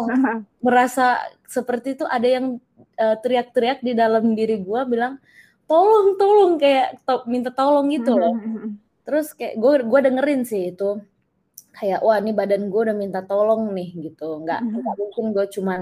merasa 0.66 1.18
seperti 1.50 1.98
itu 1.98 2.06
ada 2.06 2.28
yang 2.30 2.62
uh, 3.00 3.16
teriak-teriak 3.18 3.80
di 3.80 3.96
dalam 3.96 4.36
diri 4.36 4.60
gue 4.60 4.80
bilang 4.84 5.16
tolong 5.64 6.18
tolong 6.18 6.52
kayak 6.60 7.00
to 7.06 7.24
minta 7.30 7.54
tolong 7.54 7.88
gitu 7.88 8.18
loh. 8.18 8.34
Terus 9.06 9.32
kayak 9.32 9.54
gue 9.56 9.72
gue 9.86 10.00
dengerin 10.02 10.42
sih 10.42 10.74
itu. 10.74 11.00
Kayak 11.70 12.02
wah 12.02 12.18
ini 12.18 12.34
badan 12.34 12.66
gue 12.66 12.80
udah 12.82 12.96
minta 12.98 13.22
tolong 13.22 13.70
nih 13.70 14.10
gitu. 14.10 14.42
Nggak 14.42 14.58
mm-hmm. 14.58 14.78
nggak 14.82 14.96
mungkin 14.98 15.24
gue 15.30 15.46
cuman 15.54 15.80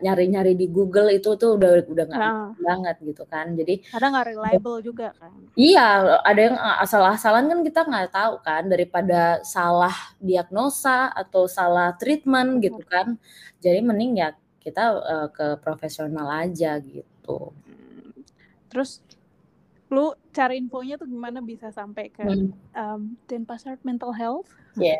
nyari 0.00 0.24
nyari 0.30 0.52
di 0.54 0.70
Google 0.70 1.10
itu 1.10 1.34
tuh 1.34 1.58
udah 1.58 1.82
udah 1.82 2.04
nggak 2.06 2.22
nah. 2.22 2.54
banget 2.54 2.96
gitu 3.02 3.26
kan. 3.26 3.58
Jadi 3.58 3.82
ada 3.90 4.06
nggak 4.06 4.26
reliable 4.30 4.78
juga 4.86 5.10
kan. 5.18 5.34
Iya 5.58 6.22
ada 6.22 6.40
yang 6.40 6.56
asal-asalan 6.86 7.50
kan 7.50 7.60
kita 7.66 7.80
nggak 7.82 8.08
tahu 8.14 8.34
kan 8.46 8.62
daripada 8.70 9.42
salah 9.42 9.94
diagnosa 10.22 11.10
atau 11.10 11.50
salah 11.50 11.98
treatment 11.98 12.62
gitu 12.62 12.80
kan. 12.86 13.18
Jadi 13.58 13.82
mending 13.82 14.22
ya 14.22 14.30
kita 14.66 14.98
uh, 14.98 15.28
ke 15.30 15.62
profesional 15.62 16.26
aja 16.26 16.82
gitu 16.82 17.54
hmm. 17.54 18.18
terus 18.66 18.98
lu 19.86 20.10
cari 20.34 20.58
infonya 20.58 20.98
tuh 20.98 21.06
gimana 21.06 21.38
bisa 21.38 21.70
sampai 21.70 22.10
ke 22.10 22.26
hmm. 22.26 22.50
um, 22.74 23.14
Denpasar 23.30 23.78
Mental 23.86 24.10
Health? 24.10 24.50
Yeah. 24.74 24.98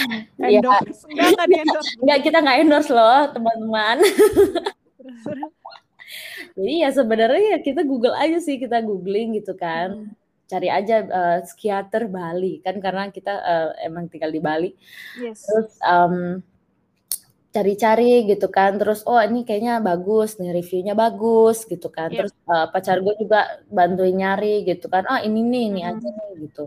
endorse? 0.40 1.08
Yeah. 1.08 1.32
Enggak, 1.32 1.32
enggak 1.32 1.48
di 1.48 1.56
endorse. 1.56 1.92
Enggak, 2.04 2.18
kita 2.20 2.38
nggak 2.44 2.58
endorse 2.60 2.92
loh, 2.92 3.32
teman-teman. 3.32 3.96
Jadi 6.56 6.72
ya 6.84 6.90
sebenarnya 6.92 7.56
ya 7.56 7.58
kita 7.64 7.80
Google 7.84 8.16
aja 8.16 8.40
sih, 8.40 8.56
kita 8.60 8.80
googling 8.84 9.40
gitu 9.40 9.56
kan. 9.56 10.04
Hmm. 10.04 10.12
Cari 10.46 10.70
aja 10.70 11.02
uh, 11.02 11.38
psikiater 11.42 12.06
Bali 12.06 12.62
kan 12.62 12.78
karena 12.78 13.10
kita 13.10 13.34
uh, 13.40 13.70
emang 13.82 14.06
tinggal 14.12 14.30
di 14.30 14.38
Bali. 14.38 14.70
Yes. 15.18 15.42
Terus 15.48 15.74
um, 15.80 16.44
cari-cari 17.56 18.28
gitu 18.28 18.52
kan 18.52 18.76
terus 18.76 19.00
oh 19.08 19.16
ini 19.16 19.48
kayaknya 19.48 19.80
bagus 19.80 20.36
nih 20.36 20.52
reviewnya 20.52 20.92
bagus 20.92 21.64
gitu 21.64 21.88
kan 21.88 22.12
yeah. 22.12 22.28
terus 22.28 22.32
uh, 22.44 22.68
pacar 22.68 23.00
gue 23.00 23.16
juga 23.16 23.64
bantuin 23.72 24.12
nyari 24.12 24.68
gitu 24.68 24.92
kan 24.92 25.08
oh 25.08 25.20
ini 25.24 25.40
nih 25.40 25.62
ini 25.72 25.80
mm 25.80 25.88
-hmm. 25.88 25.96
aja 25.96 26.08
nih 26.12 26.30
gitu 26.44 26.64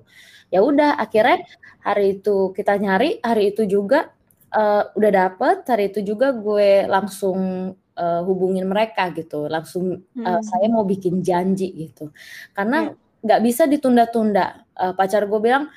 ya 0.49 0.60
udah 0.65 0.97
akhirnya 0.97 1.45
hari 1.86 2.17
itu 2.17 2.49
kita 2.58 2.73
nyari 2.82 3.21
hari 3.21 3.54
itu 3.54 3.69
juga 3.69 4.10
uh, 4.58 4.89
udah 4.97 5.12
dapet 5.13 5.58
hari 5.69 5.93
itu 5.93 6.02
juga 6.02 6.34
gue 6.34 6.89
langsung 6.89 7.71
uh, 7.78 8.21
hubungin 8.25 8.65
mereka 8.65 9.13
gitu 9.13 9.45
langsung 9.45 10.02
mm 10.02 10.25
-hmm. 10.25 10.41
saya 10.41 10.67
mau 10.73 10.82
bikin 10.89 11.21
janji 11.21 11.69
gitu 11.86 12.10
karena 12.58 12.89
iya. 12.89 13.23
nggak 13.30 13.39
yeah. 13.39 13.45
bisa 13.45 13.63
ditunda-tunda 13.69 14.65
uh, 14.73 14.97
pacar 14.97 15.30
gue 15.30 15.38
bilang 15.38 15.69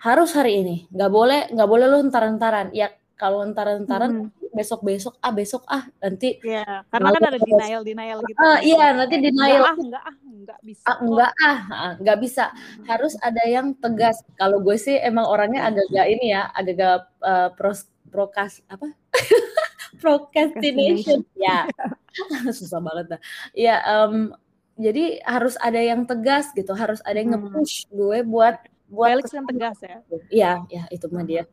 harus 0.00 0.30
hari 0.32 0.62
ini 0.62 0.76
nggak 0.94 1.10
boleh 1.10 1.40
nggak 1.52 1.68
boleh 1.68 1.86
lu 1.90 1.98
entar-entaran 2.08 2.72
ya 2.72 2.88
kalau 3.20 3.44
entar-entaran 3.44 4.32
hmm. 4.32 4.39
Besok-besok 4.50 5.14
ah 5.22 5.32
besok 5.32 5.62
ah 5.70 5.86
nanti 6.02 6.38
ya 6.42 6.82
karena 6.90 7.08
kan 7.14 7.22
ada 7.30 7.38
denial 7.38 7.82
denial 7.86 8.18
gitu 8.26 8.38
ah, 8.42 8.58
iya 8.58 8.90
nanti 8.92 9.16
denial. 9.22 9.62
enggak 9.62 9.70
ah 9.70 9.76
enggak 9.78 10.02
ah 10.02 10.16
enggak 10.40 10.60
bisa 10.64 10.84
ah, 10.86 10.98
enggak 10.98 11.32
ah, 11.38 11.58
ah 11.70 11.92
enggak 12.00 12.18
bisa. 12.18 12.44
Hmm. 12.50 12.84
harus 12.88 13.14
ada 13.20 13.42
yang 13.46 13.66
tegas. 13.78 14.16
Kalau 14.34 14.58
gue 14.62 14.76
sih 14.76 14.96
emang 14.98 15.26
orangnya 15.28 15.70
agak-agak 15.70 16.06
ini 16.10 16.26
ya 16.34 16.42
agak-agak 16.50 16.98
uh, 17.22 17.48
pros 17.54 17.86
prokas 18.10 18.64
apa? 18.66 18.90
Procrastination. 20.02 21.22
Ya. 21.36 21.68
Susah 22.58 22.80
banget 22.82 23.16
dah. 23.16 23.20
Ya 23.54 23.78
um, 23.86 24.34
jadi 24.80 25.20
harus 25.28 25.54
ada 25.60 25.78
yang 25.78 26.08
tegas 26.08 26.50
gitu. 26.56 26.72
Harus 26.74 26.98
ada 27.06 27.20
yang 27.20 27.36
hmm. 27.36 27.42
nge-push 27.52 27.86
gue 27.92 28.18
buat 28.26 28.56
buat 28.90 29.08
Felix 29.14 29.30
yang 29.30 29.46
tegas 29.46 29.78
ya? 29.84 29.96
Iya 30.30 30.52
ya 30.66 30.82
itu 30.90 31.06
mah 31.12 31.22
dia 31.22 31.46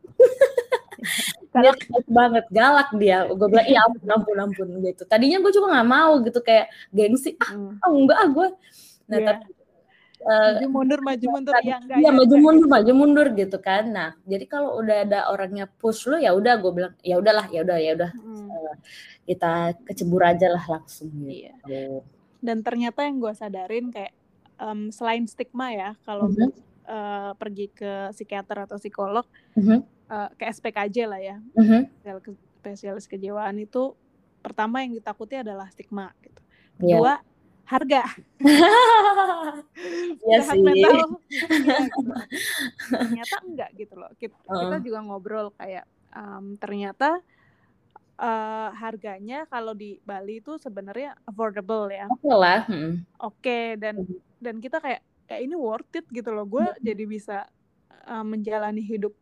dia 1.52 1.72
galak 1.72 2.06
banget 2.08 2.44
galak 2.52 2.88
dia 2.96 3.18
gue 3.24 3.48
bilang 3.48 3.68
iya 3.68 3.80
ampun 3.88 4.08
ampun 4.08 4.36
ampun 4.36 4.68
gitu 4.84 5.02
tadinya 5.08 5.38
gue 5.40 5.52
juga 5.52 5.66
nggak 5.72 5.88
mau 5.88 6.12
gitu 6.20 6.40
kayak 6.44 6.66
gengsi 6.92 7.34
ah 7.40 7.56
hmm. 7.56 7.72
oh, 7.80 7.92
enggak 7.96 8.18
ah 8.20 8.28
gue 8.28 8.48
nah 9.08 9.18
yeah. 9.20 9.28
tapi 9.32 9.56
Uh, 10.18 10.58
maju 10.58 10.82
mundur 10.82 10.98
maju 10.98 11.26
mundur 11.38 11.54
ya 11.62 11.78
enggak 11.78 12.02
iya 12.02 12.10
ya, 12.10 12.18
maju 12.18 12.36
mundur 12.42 12.66
maju 12.66 12.90
mundur 12.90 13.26
gitu 13.38 13.54
kan 13.62 13.86
nah 13.86 14.10
jadi 14.26 14.50
kalau 14.50 14.74
udah 14.82 15.06
ada 15.06 15.30
orangnya 15.30 15.70
push 15.78 16.10
lo 16.10 16.18
ya 16.18 16.34
udah 16.34 16.58
gue 16.58 16.72
bilang 16.74 16.94
ya 17.06 17.22
udahlah 17.22 17.46
ya 17.46 17.62
udah 17.62 17.78
ya 17.78 17.94
udah 17.94 18.10
hmm. 18.18 18.50
uh, 18.50 18.74
kita 19.30 19.78
kecebur 19.86 20.26
aja 20.26 20.50
lah 20.50 20.64
langsung 20.66 21.14
gitu. 21.22 21.54
Iya. 21.70 22.02
dan 22.42 22.66
ternyata 22.66 23.06
yang 23.06 23.22
gue 23.22 23.30
sadarin 23.30 23.94
kayak 23.94 24.10
um, 24.58 24.90
selain 24.90 25.22
stigma 25.30 25.70
ya 25.70 25.94
kalau 26.02 26.26
mm 26.26 26.34
-hmm. 26.34 26.50
uh, 26.90 27.30
pergi 27.38 27.70
ke 27.70 28.10
psikiater 28.10 28.66
atau 28.66 28.74
psikolog 28.74 29.22
mm 29.54 29.62
-hmm 29.62 29.97
uh, 30.08 30.28
ke 30.34 30.44
SPKJ 30.48 30.96
lah 31.08 31.20
ya 31.20 31.36
uh-huh. 31.54 31.82
spesialis 32.60 33.06
kejiwaan 33.06 33.56
itu 33.60 33.94
pertama 34.42 34.82
yang 34.82 34.96
ditakuti 34.96 35.40
adalah 35.40 35.68
stigma 35.70 36.10
gitu 36.24 36.40
iya. 36.82 36.98
kedua 36.98 37.04
yeah. 37.04 37.18
harga 37.68 38.02
ya 40.32 40.38
sih. 40.40 40.60
mental 40.64 40.96
ya, 40.96 41.04
gitu. 41.04 42.00
ternyata 42.88 43.36
enggak 43.44 43.70
gitu 43.76 43.94
loh 44.00 44.10
kita, 44.16 44.36
uh. 44.48 44.56
kita 44.64 44.76
juga 44.80 44.98
ngobrol 45.04 45.52
kayak 45.52 45.84
um, 46.16 46.56
ternyata 46.56 47.20
uh, 48.16 48.70
harganya 48.72 49.44
kalau 49.52 49.76
di 49.76 50.00
Bali 50.02 50.40
itu 50.40 50.56
sebenarnya 50.56 51.12
affordable 51.28 51.92
ya 51.92 52.08
oke 52.08 52.24
okay 52.24 52.34
lah 52.34 52.60
hmm. 52.64 52.92
oke 53.20 53.36
okay, 53.36 53.64
dan 53.76 53.94
hmm. 54.00 54.18
dan 54.40 54.54
kita 54.64 54.80
kayak 54.80 55.02
ya 55.28 55.36
ini 55.44 55.54
worth 55.54 55.92
it 55.92 56.08
gitu 56.08 56.32
loh 56.32 56.48
gue 56.48 56.64
hmm. 56.64 56.80
jadi 56.80 57.04
bisa 57.04 57.38
uh, 58.08 58.24
menjalani 58.24 58.80
hidup 58.80 59.12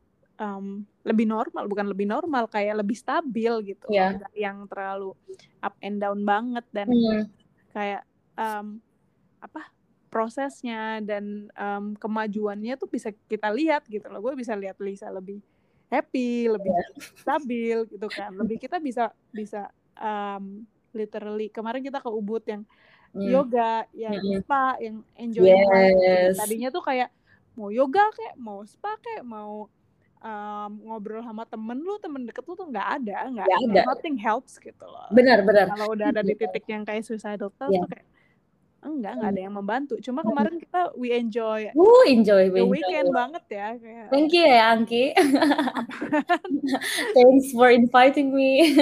um, 0.41 0.85
lebih 1.05 1.27
normal 1.29 1.65
bukan 1.69 1.87
lebih 1.91 2.07
normal 2.09 2.49
kayak 2.49 2.81
lebih 2.81 2.97
stabil 2.97 3.53
gitu 3.75 3.87
yeah. 3.93 4.17
yang 4.37 4.65
terlalu 4.69 5.13
up 5.61 5.75
and 5.81 6.01
down 6.01 6.23
banget 6.23 6.65
dan 6.73 6.89
mm. 6.89 7.25
kayak 7.73 8.03
um, 8.37 8.81
apa 9.41 9.69
prosesnya 10.09 11.03
dan 11.05 11.51
um, 11.57 11.93
kemajuannya 11.99 12.79
tuh 12.81 12.89
bisa 12.89 13.13
kita 13.29 13.53
lihat 13.53 13.85
gitu 13.89 14.07
loh 14.09 14.23
gue 14.23 14.33
bisa 14.39 14.57
lihat 14.57 14.81
Lisa 14.81 15.13
lebih 15.13 15.43
happy 15.93 16.51
lebih 16.51 16.73
yeah. 16.73 16.89
stabil 17.17 17.79
gitu 17.91 18.07
kan 18.11 18.33
lebih 18.33 18.57
kita 18.61 18.81
bisa 18.81 19.13
bisa 19.33 19.69
um, 20.01 20.65
literally 20.97 21.53
kemarin 21.53 21.85
kita 21.85 22.01
ke 22.01 22.09
Ubud 22.09 22.43
yang 22.49 22.63
mm. 23.13 23.29
yoga 23.29 23.85
yang 23.93 24.17
mm. 24.17 24.41
spa 24.45 24.77
yang 24.81 25.05
enjoy 25.17 25.53
yes. 25.53 26.41
tadinya 26.41 26.73
tuh 26.73 26.85
kayak 26.85 27.13
mau 27.57 27.73
yoga 27.73 28.05
kayak 28.13 28.37
mau 28.37 28.61
spa 28.69 29.01
kayak 29.01 29.25
mau 29.25 29.69
um, 30.23 30.71
ngobrol 30.87 31.23
sama 31.25 31.45
temen 31.49 31.79
lu 31.81 31.97
temen 32.01 32.23
deket 32.25 32.45
lu 32.47 32.55
tuh 32.57 32.69
nggak 32.69 32.89
ada 33.03 33.17
nggak 33.33 33.47
ada. 33.47 33.83
nothing 33.89 34.17
helps 34.17 34.61
gitu 34.61 34.85
loh. 34.85 35.09
Benar 35.13 35.45
benar. 35.45 35.73
Kalau 35.73 35.93
udah 35.93 36.13
ada 36.13 36.23
di 36.25 36.37
iya. 36.37 36.41
titik 36.47 36.65
yang 36.69 36.83
kayak 36.85 37.05
suicidal 37.05 37.53
thoughts 37.53 37.73
yeah. 37.73 37.85
tuh 37.85 37.91
kayak 37.93 38.07
enggak 38.87 39.13
nggak 39.19 39.31
ada 39.35 39.41
yang 39.43 39.55
membantu. 39.55 39.95
Cuma 39.99 40.23
kemarin 40.23 40.63
kita 40.63 40.95
we 40.95 41.11
enjoy 41.11 41.67
uh 41.75 42.05
enjoy 42.07 42.47
we 42.55 42.63
the 42.63 42.67
weekend 42.67 43.11
banget 43.11 43.45
ya 43.51 43.69
kayak 43.75 44.07
thank 44.15 44.31
you 44.31 44.47
ya 44.47 44.71
Angki. 44.71 45.11
Thanks 47.17 47.51
for 47.51 47.75
inviting 47.75 48.31
me. 48.31 48.79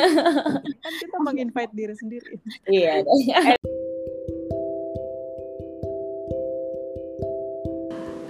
Kan 0.83 0.93
kita 1.01 1.17
menginvite 1.27 1.73
diri 1.73 1.95
sendiri. 1.97 2.37
Iya 2.69 3.01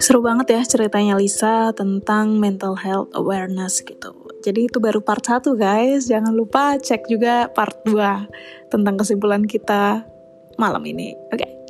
Seru 0.05 0.21
banget 0.21 0.53
ya 0.53 0.61
ceritanya 0.69 1.17
Lisa 1.17 1.73
tentang 1.73 2.37
mental 2.37 2.77
health 2.77 3.09
awareness 3.17 3.81
gitu. 3.81 4.13
Jadi 4.45 4.69
itu 4.69 4.77
baru 4.77 5.01
part 5.01 5.25
1 5.25 5.57
guys. 5.57 6.13
Jangan 6.13 6.37
lupa 6.37 6.77
cek 6.77 7.09
juga 7.09 7.49
part 7.49 7.73
2 7.89 8.69
tentang 8.69 9.01
kesimpulan 9.01 9.49
kita 9.49 10.05
malam 10.61 10.85
ini. 10.85 11.17
Oke. 11.33 11.41
Okay? 11.41 11.64